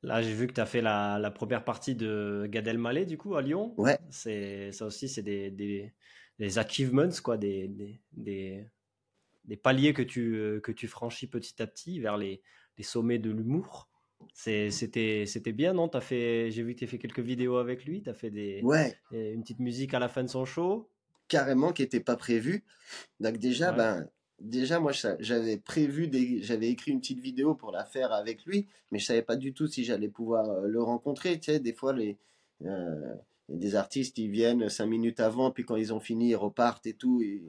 [0.02, 3.16] Là, j'ai vu que tu as fait la, la première partie de Gad Elmaleh, du
[3.18, 3.74] coup, à Lyon.
[3.76, 3.98] Ouais.
[4.10, 5.92] C'est, ça aussi, c'est des, des,
[6.38, 8.66] des achievements, quoi, des, des, des,
[9.44, 12.42] des paliers que tu, que tu franchis petit à petit vers les,
[12.78, 13.88] les sommets de l'humour.
[14.34, 14.70] C'était
[15.26, 15.88] c'était bien, non?
[15.88, 18.30] T'as fait, J'ai vu que tu as fait quelques vidéos avec lui, tu as fait
[18.30, 20.88] des, Ouais, une petite musique à la fin de son show?
[21.28, 22.64] carrément, qui était pas prévu.
[23.20, 23.76] Donc déjà, Ouais.
[23.76, 24.08] ben,
[24.40, 28.68] déjà, moi, j'avais prévu des, j'avais écrit une petite vidéo pour la faire avec lui,
[28.90, 31.38] mais je savais pas du tout si j'allais pouvoir euh, le rencontrer.
[31.40, 32.18] Tu sais, des fois, les,
[32.64, 33.14] euh,
[33.48, 36.94] des artistes, ils viennent cinq minutes avant, puis quand ils ont fini, ils repartent et
[36.94, 37.20] tout.
[37.22, 37.42] Ils,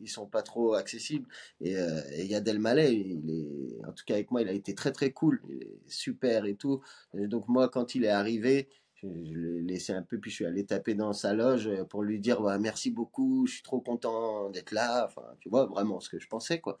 [0.00, 1.28] ils sont pas trop accessibles.
[1.60, 4.74] Et, euh, et Yad Elmaleh, il est, en tout cas avec moi, il a été
[4.74, 6.80] très très cool, il est super et tout.
[7.18, 10.46] Et donc moi, quand il est arrivé, je, l'ai laissé un peu, puis je suis
[10.46, 14.50] allé taper dans sa loge pour lui dire bah, merci beaucoup, je suis trop content
[14.50, 15.06] d'être là.
[15.06, 16.80] Enfin, tu vois vraiment ce que je pensais quoi.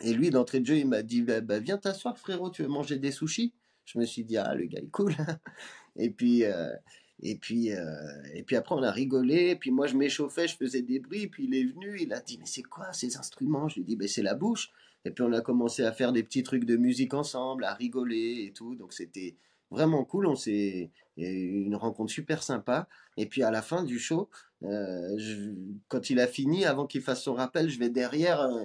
[0.00, 2.68] Et lui, d'entrée de jeu, il m'a dit bah, bah, viens t'asseoir frérot, tu veux
[2.68, 3.54] manger des sushis?
[3.84, 5.14] Je me suis dit ah le gars est cool.
[5.96, 6.70] et puis euh,
[7.20, 7.84] et puis, euh,
[8.34, 9.50] et puis après, on a rigolé.
[9.50, 11.26] Et puis moi, je m'échauffais, je faisais des bruits.
[11.26, 13.68] Puis il est venu, il a dit, mais c'est quoi ces instruments?
[13.68, 14.70] Je lui ai dit, ben, c'est la bouche.
[15.04, 18.44] Et puis on a commencé à faire des petits trucs de musique ensemble, à rigoler
[18.46, 18.74] et tout.
[18.74, 19.36] Donc c'était
[19.70, 20.26] vraiment cool.
[20.26, 22.88] On s'est une rencontre super sympa.
[23.16, 24.28] Et puis à la fin du show,
[24.64, 25.16] euh,
[25.88, 28.40] quand il a fini, avant qu'il fasse son rappel, je vais derrière.
[28.40, 28.64] Euh,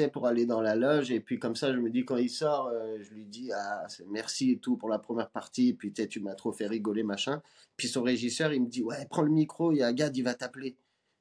[0.00, 1.10] sais, pour aller dans la loge.
[1.10, 3.86] Et puis comme ça, je me dis, quand il sort, euh, je lui dis, ah,
[4.08, 5.68] merci et tout pour la première partie.
[5.68, 7.42] Et puis tu m'as trop fait rigoler, machin.
[7.76, 10.22] Puis son régisseur, il me dit, ouais, prends le micro, il y a Gad, il
[10.22, 10.76] va t'appeler.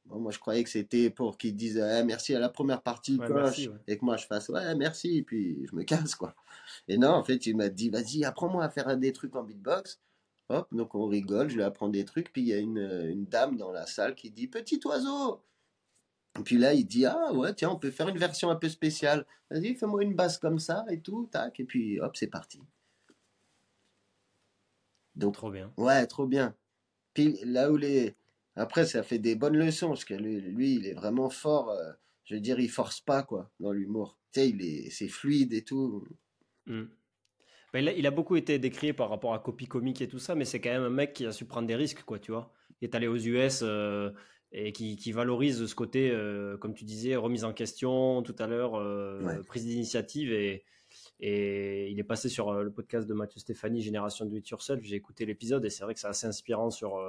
[0.05, 3.19] Bon, moi, je croyais que c'était pour qu'il dise eh, merci à la première partie,
[3.88, 6.36] et que moi je fasse ouais, merci, et puis je me casse, quoi.
[6.88, 9.99] Et non, en fait, il m'a dit, vas-y, apprends-moi à faire des trucs en beatbox.
[10.49, 13.26] Hop, donc on rigole, je lui apprends des trucs, puis il y a une, une
[13.26, 15.39] dame dans la salle qui dit, petit oiseau,
[16.39, 18.69] et puis là, il dit Ah ouais, tiens, on peut faire une version un peu
[18.69, 19.25] spéciale.
[19.49, 22.61] Vas-y, fais-moi une basse comme ça et tout, tac, et puis hop, c'est parti.
[25.15, 25.73] Donc, trop bien.
[25.77, 26.55] Ouais, trop bien.
[27.13, 28.15] Puis là où les.
[28.55, 31.69] Après, ça fait des bonnes leçons, parce que lui, il est vraiment fort.
[31.69, 31.91] Euh,
[32.25, 34.17] je veux dire, il force pas, quoi, dans l'humour.
[34.32, 36.05] Tu sais, il est, c'est fluide et tout.
[37.73, 40.45] Ben, il, a, beaucoup été décrié par rapport à copie comique et tout ça, mais
[40.45, 42.53] c'est quand même un mec qui a su prendre des risques, quoi, tu vois.
[42.82, 44.11] Il est allé aux US, euh,
[44.52, 48.47] et qui, qui, valorise ce côté, euh, comme tu disais, remise en question tout à
[48.47, 50.34] l'heure, euh, prise d'initiative.
[50.34, 50.64] Et,
[51.22, 54.82] et il est passé sur euh, le podcast de Mathieu Stéphanie, Génération Do It Yourself.
[54.84, 56.99] J'ai écouté l'épisode et c'est vrai que c'est assez inspirant sur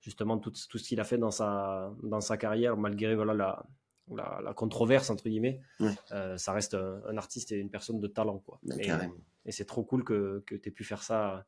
[0.00, 3.66] justement tout, tout ce qu'il a fait dans sa, dans sa carrière, malgré voilà, la,
[4.14, 5.60] la, la controverse, entre guillemets.
[6.36, 8.38] ça reste un, artiste et une personne de talent.
[8.38, 8.58] Quoi.
[8.62, 9.10] Ben,
[9.46, 11.46] et c'est trop cool que, que tu aies pu faire ça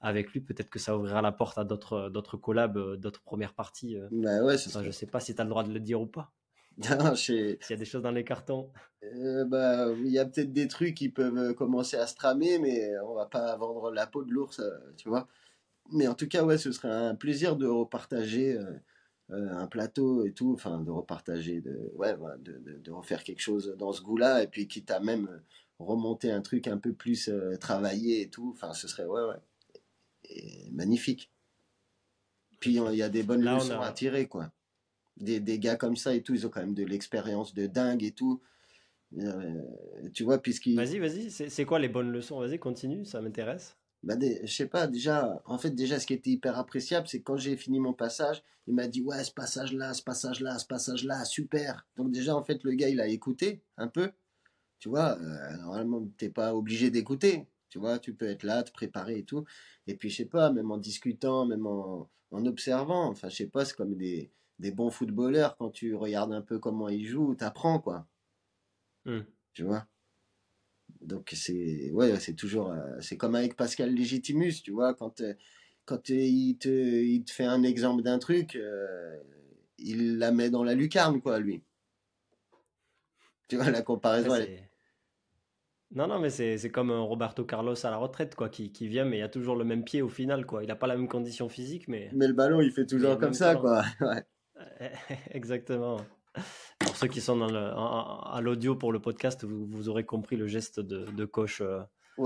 [0.00, 0.40] avec lui.
[0.40, 3.96] Peut-être que ça ouvrira la porte à d'autres, d'autres collabs, euh, d'autres premières parties.
[3.96, 4.08] Euh.
[4.12, 6.32] Bah ouais, je sais pas si tu as le droit de le dire ou pas.
[7.16, 8.70] S'il y a des choses dans les cartons.
[9.02, 12.96] Euh, bah, il y a peut-être des trucs qui peuvent commencer à se tramer, mais
[13.00, 14.62] on va pas vendre la peau de l'ours,
[14.96, 15.26] tu vois.
[15.92, 18.56] Mais en tout cas, ouais, ce serait un plaisir de repartager
[19.32, 23.74] un plateau et tout, enfin, de repartager, de, ouais, de, de, de, refaire quelque chose
[23.78, 25.28] dans ce goût-là, et puis quitte à même
[25.78, 28.50] remonter un truc un peu plus euh, travaillé et tout.
[28.54, 30.70] Enfin, ce serait ouais, ouais.
[30.72, 31.30] magnifique.
[32.60, 34.52] Puis il y a des bonnes leçons à tirer, quoi.
[35.16, 38.04] Des, des, gars comme ça et tout, ils ont quand même de l'expérience de dingue
[38.04, 38.40] et tout.
[39.18, 39.62] Euh,
[40.14, 40.76] tu vois, puisqu'ils.
[40.76, 42.38] Vas-y, vas-y, c'est quoi les bonnes leçons?
[42.38, 43.76] Vas-y, continue, ça m'intéresse.
[44.02, 47.36] Bah je sais pas, déjà, en fait, déjà, ce qui était hyper appréciable, c'est quand
[47.36, 51.86] j'ai fini mon passage, il m'a dit, ouais, ce passage-là, ce passage-là, ce passage-là, super.
[51.96, 54.12] Donc, déjà, en fait, le gars, il a écouté un peu.
[54.80, 57.46] Tu vois, euh, normalement, t'es pas obligé d'écouter.
[57.68, 59.44] Tu vois, tu peux être là, te préparer et tout.
[59.86, 63.46] Et puis, je sais pas, même en discutant, même en, en observant, enfin, je sais
[63.48, 67.34] pas, c'est comme des, des bons footballeurs, quand tu regardes un peu comment ils jouent,
[67.34, 68.06] t'apprends, quoi.
[69.04, 69.20] Hmm.
[69.52, 69.86] Tu vois?
[71.00, 75.34] Donc c'est ouais c'est toujours euh, c'est comme avec Pascal Légitimus tu vois quand euh,
[75.84, 78.58] quand il te il te fait un exemple d'un truc
[79.78, 81.62] il la met dans la lucarne quoi lui
[83.48, 84.34] tu vois la comparaison
[85.92, 89.04] non, non, mais c'est comme un Roberto Carlos à la retraite, quoi, qui, qui vient,
[89.04, 90.62] mais il a toujours le même pied au final, quoi.
[90.62, 92.10] Il n'a pas la même condition physique, mais.
[92.12, 93.82] Mais le ballon, il fait toujours comme ça, quoi.
[95.32, 96.00] Exactement.
[96.78, 100.36] Pour ceux qui sont dans le, à l'audio pour le podcast, vous, vous, aurez compris
[100.36, 101.82] le geste de, de coche euh,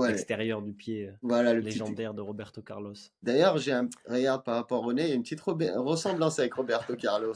[0.07, 2.93] extérieur du pied euh, voilà, le légendaire de Roberto Carlos.
[3.23, 6.53] D'ailleurs, j'ai un regarde par rapport au nez, il y a une petite ressemblance avec
[6.53, 7.33] Roberto Carlos.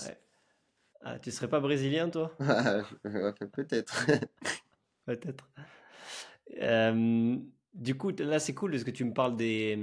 [1.01, 2.35] Ah, tu serais pas brésilien, toi?
[3.53, 4.05] Peut-être.
[5.05, 5.49] Peut-être.
[6.61, 7.37] Euh,
[7.73, 9.79] du coup, là, c'est cool parce que tu me parles des,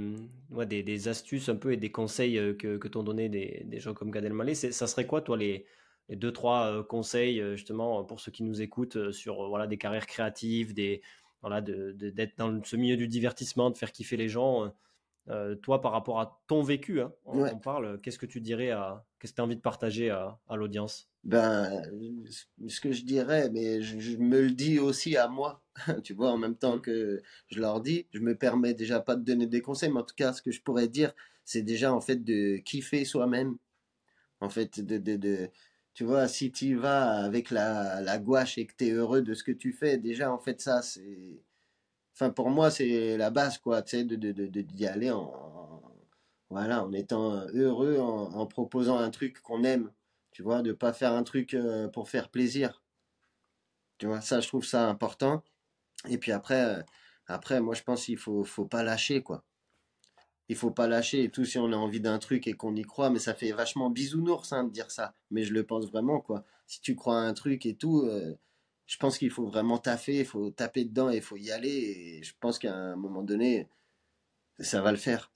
[0.67, 3.93] des, des, astuces un peu et des conseils que, que t'ont donné des, des, gens
[3.93, 4.53] comme Gad Elmaleh.
[4.53, 5.65] Ça serait quoi, toi, les,
[6.09, 10.07] les deux, trois euh, conseils, justement, pour ceux qui nous écoutent sur voilà, des carrières
[10.07, 11.01] créatives, des,
[11.41, 14.71] voilà, d'être de, dans ce milieu du divertissement, de faire kiffer les gens
[15.61, 19.33] toi, par rapport à ton vécu, hein, on, parle, qu'est-ce que tu dirais à, qu'est-ce
[19.33, 21.09] que tu as envie de partager à, à l'audience?
[21.27, 21.83] Ben,
[22.69, 25.61] ce que je dirais, mais je, me le dis aussi à moi,
[26.05, 29.23] tu vois, en même temps que je leur dis, je me permets déjà pas de
[29.23, 31.99] donner des conseils, mais en tout cas, ce que je pourrais dire, c'est déjà en
[31.99, 33.57] fait de kiffer soi-même,
[34.39, 35.49] en fait, de, de, de
[35.97, 39.33] tu vois, si tu vas avec la, la gouache et que tu es heureux de
[39.33, 41.41] ce que tu fais, déjà, en fait, ça, c'est,
[42.15, 45.81] enfin, pour moi, c'est la base, quoi, tu sais, de, de, de, d'y aller en,
[46.51, 49.91] voilà, en étant heureux, en, proposant un truc qu'on aime,
[50.31, 52.83] tu vois, de pas faire un truc euh, pour faire plaisir.
[53.99, 55.43] Tu vois, ça, je trouve ça important.
[56.09, 56.83] Et puis après, euh,
[57.27, 59.45] après, moi, je pense qu'il faut, faut pas lâcher, quoi.
[60.49, 62.83] Il faut pas lâcher et tout si on a envie d'un truc et qu'on y
[62.83, 65.13] croit, mais ça fait vachement bisounours hein, de dire ça.
[65.29, 66.45] Mais je le pense vraiment, quoi.
[66.67, 68.35] Si tu crois à un truc et tout, euh,
[68.85, 71.69] je pense qu'il faut vraiment taffer, il faut taper dedans et il faut y aller.
[71.69, 73.67] Et je pense qu'à un moment donné,
[74.59, 75.31] ça va le faire.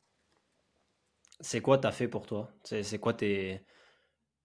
[1.41, 2.51] C'est quoi t'as fait pour toi?
[2.63, 3.61] C'est quoi tes.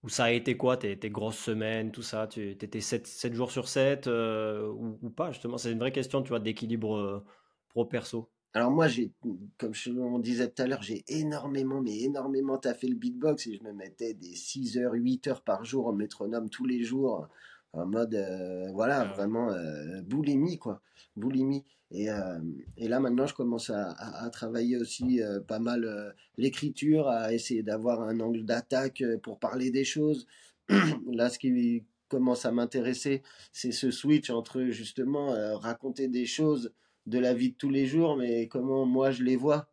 [0.03, 2.27] Ou ça a été quoi tes, grosses semaines, tout ça?
[2.27, 5.57] Tu étais 7, 7, jours sur 7 euh, ou, pas justement?
[5.57, 7.25] C'est une vraie question, tu vois, d'équilibre euh,
[7.69, 8.29] pro-perso.
[8.53, 9.11] Alors moi, j'ai,
[9.57, 13.55] comme je, on disait tout à l'heure, j'ai énormément, mais énormément taffé le beatbox et
[13.55, 17.27] je me mettais des 6 heures, 8 heures par jour en métronome tous les jours
[17.73, 20.81] en mode euh, voilà ah vraiment euh, boulimie quoi
[21.15, 21.63] boulimie.
[21.89, 22.39] Et, euh,
[22.75, 28.01] et, là maintenant je commence à, à, travailler aussi pas mal l'écriture à essayer d'avoir
[28.01, 30.27] un angle d'attaque pour parler des choses.
[31.11, 33.23] Là ce qui commence à m'intéresser
[33.53, 35.29] c'est ce switch entre justement
[35.59, 36.73] raconter des choses
[37.07, 39.69] de la vie de tous les jours mais comment moi je les vois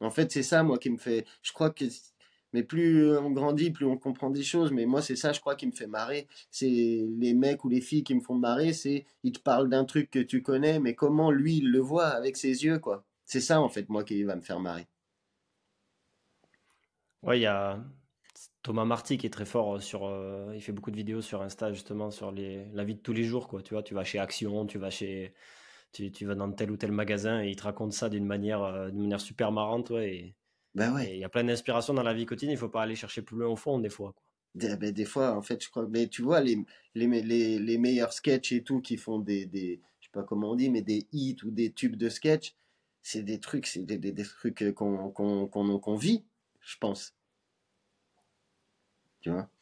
[0.00, 1.84] en fait c'est ça moi qui me fait je crois que
[2.52, 4.72] mais plus on grandit, plus on comprend des choses.
[4.72, 6.26] Mais moi, c'est ça, je crois, qui me fait marrer.
[6.50, 9.84] C'est les mecs ou les filles qui me font marrer, c'est ils te parlent d'un
[9.84, 13.04] truc que tu connais, mais comment lui, il le voit avec ses yeux, quoi.
[13.24, 14.86] C'est ça, en fait, moi, qui va me faire marrer.
[17.22, 17.82] Ouais, il y a
[18.62, 20.04] Thomas Marty qui est très fort sur.
[20.06, 23.12] Euh, il fait beaucoup de vidéos sur Insta, justement, sur les, la vie de tous
[23.12, 23.62] les jours, quoi.
[23.62, 25.32] Tu vois, tu vas chez Action, tu vas chez.
[25.92, 28.62] Tu, tu vas dans tel ou tel magasin et il te raconte ça d'une manière,
[28.62, 30.14] euh, d'une manière super marrante, ouais.
[30.14, 30.36] Et
[30.74, 31.14] ben ouais.
[31.14, 33.36] Il y a plein d'inspirations dans la vie quotidienne, il faut pas aller chercher plus
[33.36, 34.12] loin au fond des fois.
[34.12, 34.22] Quoi.
[34.54, 35.86] Des, ben, des fois, en fait, je crois.
[35.88, 36.58] Mais tu vois, les,
[36.94, 39.80] les, les, les meilleurs sketchs et tout qui font des, des.
[40.00, 42.54] Je sais pas comment on dit, mais des hits ou des tubes de sketch,
[43.02, 46.24] c'est des trucs, c'est des, des, des, trucs qu'on qu'on qu'on vit,
[46.60, 47.14] je pense.
[49.20, 49.40] Tu vois?
[49.40, 49.61] euh,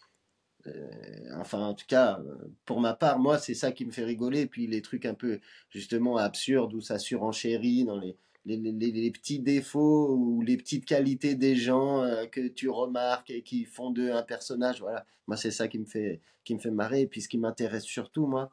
[1.36, 2.20] enfin, en tout cas,
[2.64, 4.46] pour ma part, moi, c'est ça qui me fait rigoler.
[4.46, 5.40] Puis les trucs un peu,
[5.70, 11.56] justement, absurdes où ça surenchérit dans les, les, petits défauts ou les petites qualités des
[11.56, 14.80] gens euh, que tu remarques et qui font d'eux un personnage.
[14.80, 17.06] Voilà, moi c'est ça qui me fait qui me fait marrer.
[17.06, 18.50] Puis ce qui m'intéresse surtout, moi,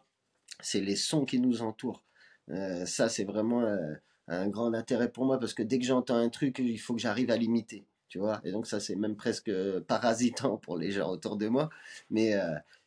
[0.62, 2.04] c'est les sons qui nous entourent.
[2.50, 3.94] Euh, ça, c'est vraiment euh,
[4.28, 7.02] un grand intérêt pour moi parce que dès que j'entends un truc, il faut que
[7.02, 7.86] j'arrive à l'imiter.
[8.10, 9.52] Tu vois, et donc ça c'est même presque
[9.88, 11.70] parasitant pour les gens autour de moi.
[12.10, 12.36] Mais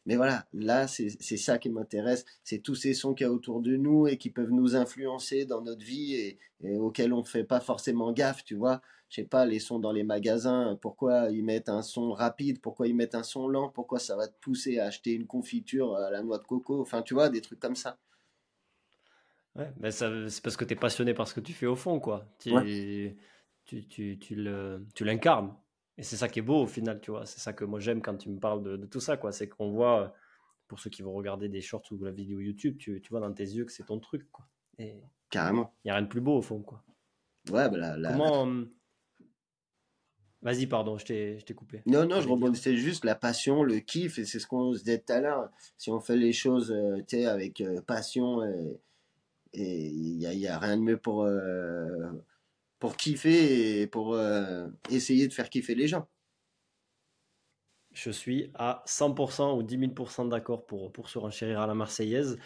[0.06, 2.24] mais voilà, là, c'est ça qui m'intéresse.
[2.42, 5.44] C'est tous ces sons qu'il y a autour de nous et qui peuvent nous influencer
[5.44, 6.38] dans notre vie et,
[6.78, 8.80] auxquels on ne fait pas forcément gaffe, tu vois.
[9.08, 12.86] Je sais pas, les sons dans les magasins, pourquoi ils mettent un son rapide, pourquoi
[12.86, 16.10] ils mettent un son lent, pourquoi ça va te pousser à acheter une confiture à
[16.10, 17.98] la noix de coco, enfin, tu vois, des trucs comme ça.
[19.56, 21.98] Ouais, mais c'est parce que tu es passionné par ce que tu fais au fond,
[21.98, 22.24] quoi.
[22.38, 23.16] Tu,
[23.88, 24.36] tu, tu,
[24.94, 25.54] tu l'incarnes.
[25.96, 27.26] Et c'est ça qui est beau au final, tu vois.
[27.26, 29.32] C'est ça que moi j'aime quand tu me parles de, tout ça, quoi.
[29.32, 30.14] C'est qu'on voit,
[30.66, 33.32] pour ceux qui vont regarder des shorts ou la vidéo YouTube, tu, tu vois dans
[33.32, 34.46] tes yeux que c'est ton truc, quoi.
[34.78, 35.74] Et Carrément.
[35.84, 36.82] Il n'y a rien de plus beau au fond, quoi.
[37.50, 38.42] Ouais, bah là, Comment.
[38.42, 38.70] Hum,
[40.42, 41.82] vas-y, pardon, je t'ai coupé.
[41.86, 44.98] Non, non, je rebondissais juste la passion, le kiff, et c'est ce qu'on se disait
[44.98, 45.50] tout à l'heure.
[45.76, 48.42] Si on fait les choses euh, tu sais, avec euh, passion,
[49.52, 52.10] et il n'y a, y a, rien de mieux pour, euh,
[52.80, 56.08] pour kiffer et pour euh, essayer de faire kiffer les gens.
[57.92, 62.38] Je suis à 100% ou 10 000% d'accord pour, pour se renchérir à la Marseillaise.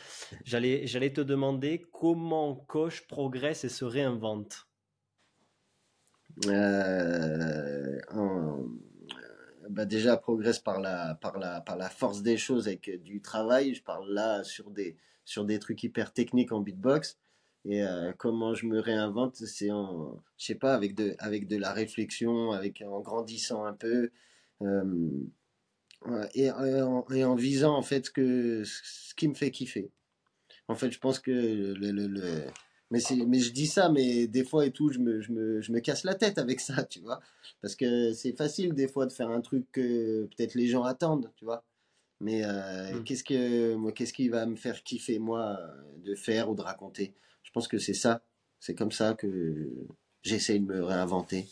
[0.45, 4.69] J'allais, j'allais te demander comment Coche progresse et se réinvente.
[6.47, 8.01] Euh,
[9.71, 13.75] bah déjà progresse par la, par, la, par la force des choses avec du travail.
[13.75, 17.19] Je parle là sur des, sur des trucs hyper techniques en beatbox.
[17.67, 21.57] Et euh, comment je me réinvente, c'est en, je sais pas, avec de, avec de
[21.57, 24.11] la réflexion, avec en grandissant un peu,
[24.63, 25.11] euh,
[26.35, 29.91] et, en, et, en, visant en fait ce que ce qui me fait kiffer.
[30.69, 32.45] En fait, je pense que le, le, le
[32.91, 35.61] mais c'est, mais je dis ça, mais des fois et tout, je me, je me,
[35.61, 37.21] je me casse la tête avec ça, tu vois,
[37.63, 41.33] parce que c'est facile des fois de faire un truc que peut-être les gens attendent,
[41.37, 41.65] tu vois.
[42.21, 43.05] Mais euh, mmh.
[43.05, 45.59] qu'est-ce que moi, qu'est-ce qui va me faire kiffer moi
[46.05, 47.15] de faire ou de raconter?
[47.55, 48.23] Pense que c'est ça.
[48.61, 49.71] C'est comme ça que
[50.23, 51.47] j'essaie de me réinventer.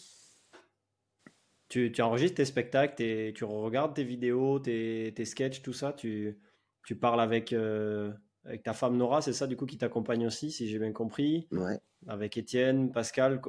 [1.68, 5.92] Tu, tu enregistres tes spectacles, tu regardes tes vidéos, tes, tes sketchs, tout ça.
[5.92, 6.38] Tu,
[6.84, 8.12] tu parles avec, euh,
[8.44, 11.48] avec ta femme Nora, c'est ça du coup qui t'accompagne aussi, si j'ai bien compris.
[11.50, 11.80] Ouais.
[12.08, 13.40] Avec Étienne, Pascal,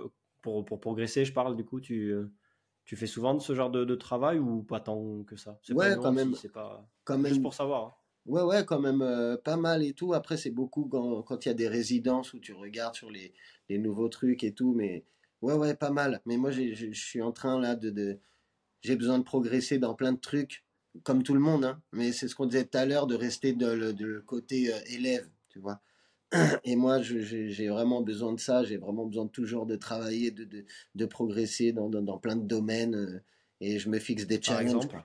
[0.42, 2.14] pour, pour progresser, je parle du coup, tu,
[2.86, 5.60] tu fais souvent de ce genre de, de travail ou pas tant que ça?
[5.72, 6.36] Ouais, quand même.
[6.36, 7.32] C'est pas quand même.
[7.32, 8.03] Juste pour savoir.
[8.26, 10.14] Ouais, ouais, quand même euh, pas mal et tout.
[10.14, 13.34] Après, c'est beaucoup quand il y a des résidences où tu regardes sur les,
[13.70, 14.74] les, nouveaux trucs et tout.
[14.74, 15.04] Mais
[15.42, 16.22] Ouais, ouais, pas mal.
[16.26, 18.20] Mais moi, j'ai- je je suis en train là de, de...
[18.82, 20.66] j'ai besoin de progresser dans plein de trucs,
[21.04, 21.82] comme tout le monde, hein.
[21.94, 24.74] Mais c'est ce qu'on disait tout à l'heure, de rester de le, de le côté
[24.74, 25.82] euh, élève, tu vois.
[26.66, 28.64] Et moi, je- j'ai vraiment besoin de ça.
[28.64, 30.66] J'ai vraiment besoin de toujours de travailler, de, de,
[30.96, 32.96] de progresser dans, dans, dans plein de domaines.
[32.96, 33.20] euh,
[33.62, 35.04] Et je me fixe des Par challenges, exemple.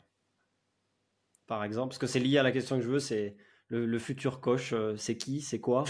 [1.48, 3.36] Par exemple, parce que c'est lié à la question que je veux, c'est
[3.68, 5.84] le, le futur coach, euh, c'est qui, c'est quoi?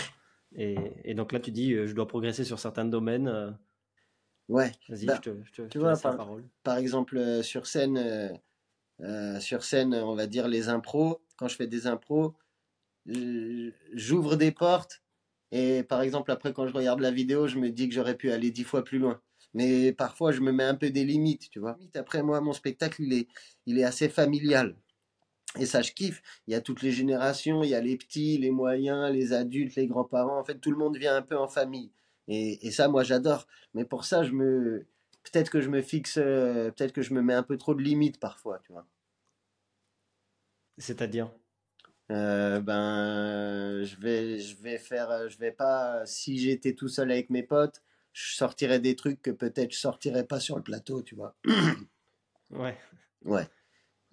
[0.55, 3.29] Et, et donc là, tu dis, euh, je dois progresser sur certains domaines.
[3.29, 3.51] euh,
[4.49, 4.73] Ouais.
[4.89, 6.51] Vas-y, Bah, je te, je te- je tu te vois, laisse la par, parole.
[6.63, 7.99] par exemple, sur scène,
[9.01, 11.23] euh, sur scène, on va dire les impros.
[11.37, 12.35] Quand je fais des impros,
[13.93, 15.03] j'ouvre des portes.
[15.51, 18.31] Et par exemple, après, quand je regarde la vidéo, je me dis que j'aurais pu
[18.31, 19.21] aller dix fois plus loin.
[19.55, 21.79] Mais parfois, je me mets un peu des limites, tu vois.
[21.95, 23.29] Après, moi, mon spectacle, il est,
[23.67, 24.77] il est assez familial.
[25.59, 26.23] Et ça, je kiffe.
[26.47, 29.77] Il y a toutes les générations, il y a les petits, les moyens, les adultes,
[29.77, 30.39] les grands-parents.
[30.39, 31.93] En fait, tout le monde vient un peu en famille.
[32.29, 33.47] Et, et ça, moi, j'adore.
[33.75, 34.87] Mais pour ça, je me,
[35.25, 37.83] peut-être que je me fixe, euh, peut-être que je me mets un peu trop de
[37.83, 38.87] limites parfois, tu vois.
[40.79, 41.31] C'est-à-dire,
[42.13, 47.31] Euh, ben, je vais, je vais faire, je vais pas, si j'étais tout seul avec
[47.31, 47.83] mes potes,
[48.13, 51.37] je sortirais des trucs que peut-être je sortirais pas sur le plateau, tu vois.
[52.51, 52.79] ouais.
[53.25, 53.49] Ouais.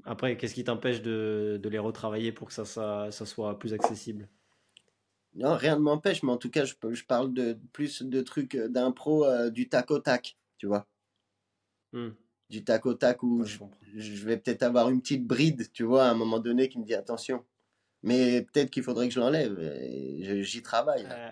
[0.05, 3.73] Après, qu'est-ce qui t'empêche de, de les retravailler pour que ça, ça, ça soit plus
[3.73, 4.29] accessible?
[5.35, 8.55] Non, rien ne m'empêche, mais en tout cas, je, je parle de plus de trucs
[8.55, 10.87] euh, d'impro, euh, du tac au tac, tu vois.
[11.91, 12.17] Hmm,
[12.49, 13.59] Du tac au tac où ouais, je
[13.95, 16.83] je, vais peut-être avoir une petite bride, tu vois, à un moment donné qui me
[16.85, 17.45] dit attention.
[18.03, 19.59] Mais peut-être qu'il faudrait que je l'enlève.
[20.43, 21.07] J'y travaille.
[21.11, 21.31] Euh,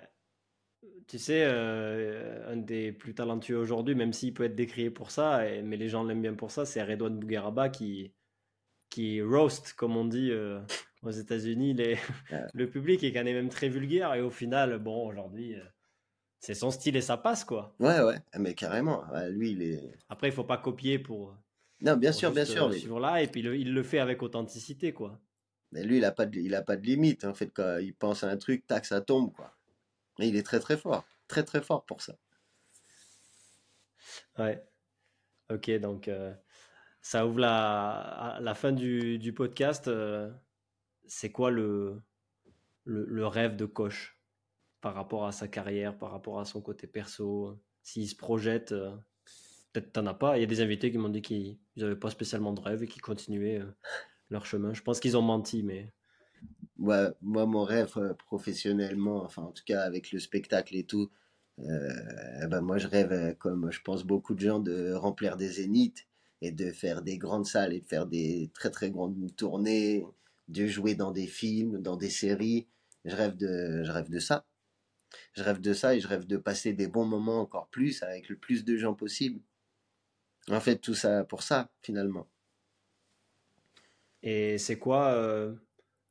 [1.07, 5.47] tu sais, euh, un des plus talentueux aujourd'hui, même s'il peut être décrié pour ça,
[5.49, 8.13] et- mais les gens l'aiment bien pour ça, c'est Redouane Bougueraba qui,
[8.89, 10.59] qui roast, comme on dit euh,
[11.01, 11.97] aux États-Unis, les,
[12.53, 14.13] le public et qui en est même très vulgaire.
[14.13, 15.63] Et au final, bon, aujourd'hui, euh,
[16.39, 17.75] c'est son style et ça passe, quoi.
[17.79, 19.03] Ouais, ouais, Ah, mais carrément.
[19.11, 19.95] Ouais, lui, il est.
[20.09, 21.35] Après, il faut pas copier pour,
[21.81, 22.65] Non, bien pour sûr, bien sûr.
[22.65, 25.19] euh, mais- là, et puis le- il le fait avec authenticité, quoi.
[25.71, 27.25] Mais lui, il a pas de, il a pas de limite.
[27.25, 29.55] En fait, quand il pense à un truc, tac, ça tombe, quoi.
[30.19, 31.03] Et il est très, très fort.
[31.27, 32.15] Très, très fort pour ça.
[34.37, 34.63] Ouais.
[35.51, 36.33] Ok, donc euh,
[37.03, 39.87] ça ouvre la, la fin du, podcast.
[39.89, 40.31] euh,
[41.05, 42.01] c'est quoi le,
[42.87, 44.17] rêve de coach
[44.81, 47.61] par rapport à sa carrière, par rapport à son côté perso?
[47.83, 48.95] S'il se projette, euh,
[49.73, 50.37] peut-être t'en as pas.
[50.37, 52.87] Il y a des invités qui m'ont dit qu'ils n'avaient pas spécialement de rêve et
[52.87, 53.75] qui continuaient euh,
[54.29, 54.73] leur chemin.
[54.73, 55.91] Je pense qu'ils ont menti, mais
[56.77, 61.11] moi, mon rêve professionnellement, enfin, en tout cas, avec le spectacle et tout,
[61.59, 66.07] eh ben, moi, je rêve, comme je pense beaucoup de gens, de remplir des zéniths
[66.43, 70.05] et de faire des grandes salles et de faire des très, très grandes tournées,
[70.49, 72.67] de jouer dans des films, dans des séries.
[73.05, 74.45] Je rêve de, je rêve de ça.
[75.31, 78.27] Je rêve de ça et je rêve de passer des bons moments encore plus avec
[78.27, 79.39] le plus de gens possible.
[80.49, 82.27] En fait, tout ça pour ça, finalement.
[84.21, 85.55] Et c'est quoi, euh,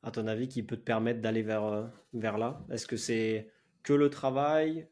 [0.01, 2.65] à ton avis, qui peut te permettre d'aller vers, euh, vers là?
[2.71, 3.51] Est-ce que c'est
[3.83, 4.87] que le travail,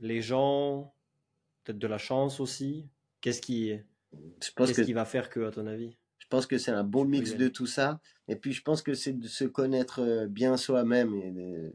[0.00, 0.94] les gens,
[1.64, 2.90] peut-être de la chance aussi?
[3.22, 3.78] Qu'est-ce qui,
[4.56, 5.96] qu'est-ce que qui va faire que, à ton avis?
[6.18, 8.00] Je pense que c'est un bon mix de tout ça.
[8.28, 11.12] Et puis je pense que c'est de se connaître euh, bien soi-même.
[11.34, 11.72] De-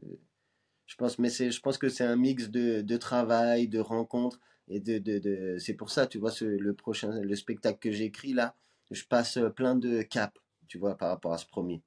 [0.86, 4.38] je pense, mais je pense que c'est un mix de, de travail, de rencontres
[4.68, 7.90] et de, de, de- c'est pour ça, tu vois, ce- le prochain, le spectacle que
[7.90, 8.54] j'écris là,
[8.90, 10.38] je passe euh, plein de caps,
[10.68, 11.82] tu vois, par rapport à ce premier.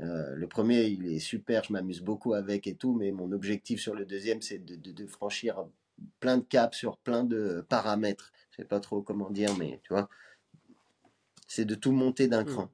[0.00, 3.80] Euh, le premier, il est super, je m'amuse beaucoup avec et tout, mais mon objectif
[3.80, 5.64] sur le deuxième, c'est de franchir
[6.20, 8.32] plein de caps sur plein de paramètres.
[8.58, 10.08] Je sais pas trop comment dire, mais tu vois,
[11.46, 12.46] c'est de tout monter d'un Hmm.
[12.46, 12.68] cran.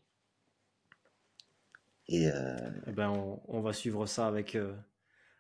[2.08, 4.74] Et euh, Eh ben, on, on va suivre ça avec, euh,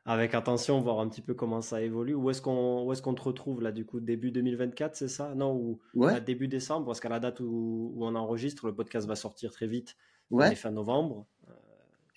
[0.04, 2.14] avec attention, voir un petit peu comment ça évolue.
[2.14, 5.34] Où est-ce qu'on, est-ce qu'on te retrouve là, du coup, début 2024, c'est ça?
[5.34, 8.74] Non, ou ouais, à début décembre, parce qu'à la date où, où on enregistre, le
[8.74, 9.96] podcast va sortir très vite.
[10.30, 10.52] Ouais.
[10.52, 11.26] est fin novembre.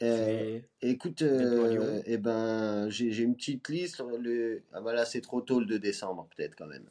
[0.03, 4.01] Euh, écoute, euh, eh ben, j'ai une petite liste.
[4.19, 6.87] Le, ah voilà, c'est trop tôt le 2 décembre, peut-être quand même.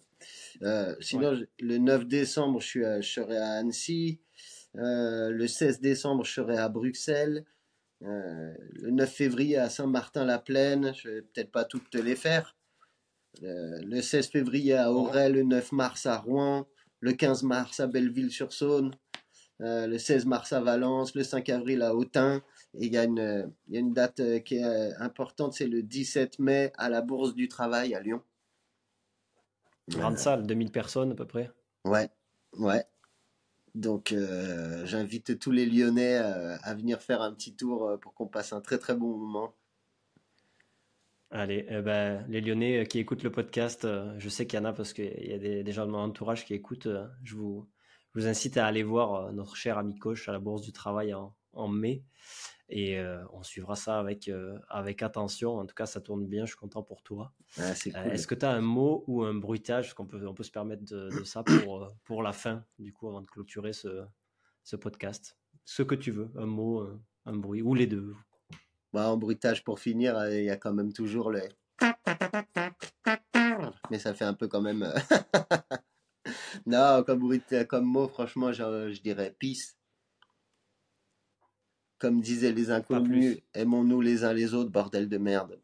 [0.62, 1.46] Euh, sinon, Ouais.
[1.60, 4.18] le 9 décembre, je, suis à- je serai à Annecy.
[4.74, 7.44] Le 16 décembre, je serai à Bruxelles.
[8.00, 10.92] Le 9 février à Saint-Martin-la-Plaine.
[10.94, 12.56] Je vais peut-être pas toutes te les faire.
[13.40, 14.92] Le 16 février à.
[14.92, 15.30] Auray.
[15.30, 16.66] Le 9 mars à Rouen.
[17.00, 18.92] Le 15 mars à Belleville-sur-Saône.
[19.60, 21.14] Le 16 mars à Valence.
[21.14, 22.42] Le 5 avril à Autun.
[22.78, 24.92] Et il y a une, euh, il y a une date euh, qui est euh,
[24.98, 28.22] importante, c'est le 17 mai à la Bourse du Travail à Lyon.
[29.88, 31.50] Grande salle, 2000 personnes à peu près.
[31.84, 32.10] Ouais,
[32.58, 32.84] ouais.
[33.74, 38.14] Donc euh, j'invite tous les Lyonnais euh, à venir faire un petit tour euh, pour
[38.14, 39.54] qu'on passe un très très bon moment.
[41.30, 44.64] Allez, ben, les Lyonnais euh, qui écoutent le podcast, euh, je sais qu'il y en
[44.64, 46.86] a parce qu'il y a des, gens de mon entourage qui écoutent.
[46.86, 47.68] Euh, je, vous,
[48.14, 51.68] vous incite à aller voir notre cher ami coach à la Bourse du Travail en,
[51.68, 52.04] mai.
[52.68, 53.00] Et
[53.32, 54.28] on suivra ça avec,
[54.68, 55.58] avec attention.
[55.58, 56.46] En tout cas, ça tourne bien.
[56.46, 57.32] Je suis content pour toi.
[57.58, 59.94] Est-ce que tu as un mot ou un bruitage?
[59.94, 63.20] Qu'on peut, on peut se permettre de, ça pour, pour la fin, du coup, avant
[63.20, 64.04] de clôturer ce,
[64.64, 66.88] ce podcast Ce que tu veux, un mot,
[67.24, 68.14] un bruit, ou les deux.
[68.92, 71.42] Bah, en bruitage pour finir, euh, il y a quand même toujours le.
[73.90, 74.84] Mais ça fait un peu quand même.
[74.84, 74.94] Euh,
[76.66, 79.76] non, comme, bruit, comme mot, franchement, je, je dirais peace.
[81.98, 85.60] Comme disaient les inconnus, aimons-nous les uns les autres, bordel de merde.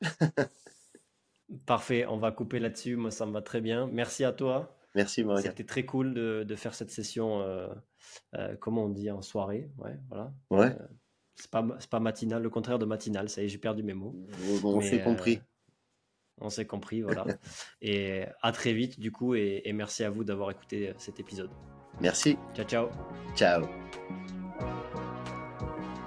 [1.66, 2.94] Parfait, on va couper là-dessus.
[2.96, 3.88] Moi, ça me va très bien.
[3.92, 4.76] Merci à toi.
[4.94, 5.42] Merci, Marie.
[5.42, 7.68] C'était très cool de, de, faire cette session, euh,
[8.60, 9.68] comment on dit, en soirée.
[9.78, 10.32] Ouais, voilà.
[10.50, 10.76] Ouais.
[11.36, 13.28] C'est pas, pas matinal, le contraire de matinal.
[13.28, 14.14] Ça y est, j'ai perdu mes mots.
[14.62, 15.36] on s'est compris.
[15.36, 17.24] Euh, on s'est compris, voilà.
[17.82, 21.20] et à très vite, du coup, et, et merci à vous d'avoir écouté euh, cet
[21.20, 21.50] épisode.
[22.00, 22.36] Merci.
[22.54, 22.88] Ciao, ciao.
[23.34, 23.79] Ciao.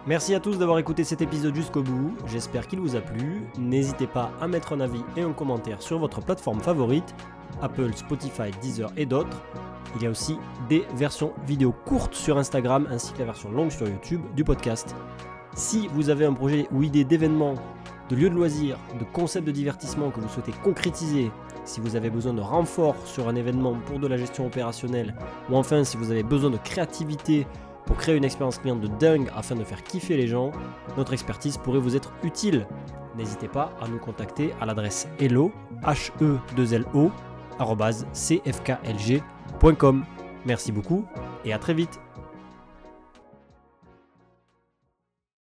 [0.05, 2.13] Merci à tous d'avoir écouté cet épisode jusqu'au bout.
[2.27, 3.43] J'espère qu'il vous a plu.
[3.57, 7.15] N'hésitez pas à mettre un avis et un commentaire sur votre plateforme favorite,
[7.61, 9.41] Apple, Spotify, Deezer et d'autres.
[9.95, 10.35] Il y a aussi
[10.67, 14.93] des versions vidéo courtes sur Instagram ainsi que la version longue sur YouTube du podcast.
[15.53, 17.53] Si vous avez un projet ou idée d'événement,
[18.09, 21.31] de lieu de loisirs, de concept de divertissement que vous souhaitez concrétiser,
[21.63, 25.15] si vous avez besoin de renfort sur un événement pour de la gestion opérationnelle,
[25.49, 27.47] ou enfin si vous avez besoin de créativité
[27.85, 30.51] pour créer une expérience client de dingue afin de faire kiffer les gens,
[30.97, 32.67] notre expertise pourrait vous être utile.
[33.15, 35.51] N'hésitez pas à nous contacter à l'adresse hello,
[35.83, 37.11] h e 2 l o
[38.13, 40.05] cfklg.com.
[40.45, 41.05] Merci beaucoup
[41.45, 41.99] et à très vite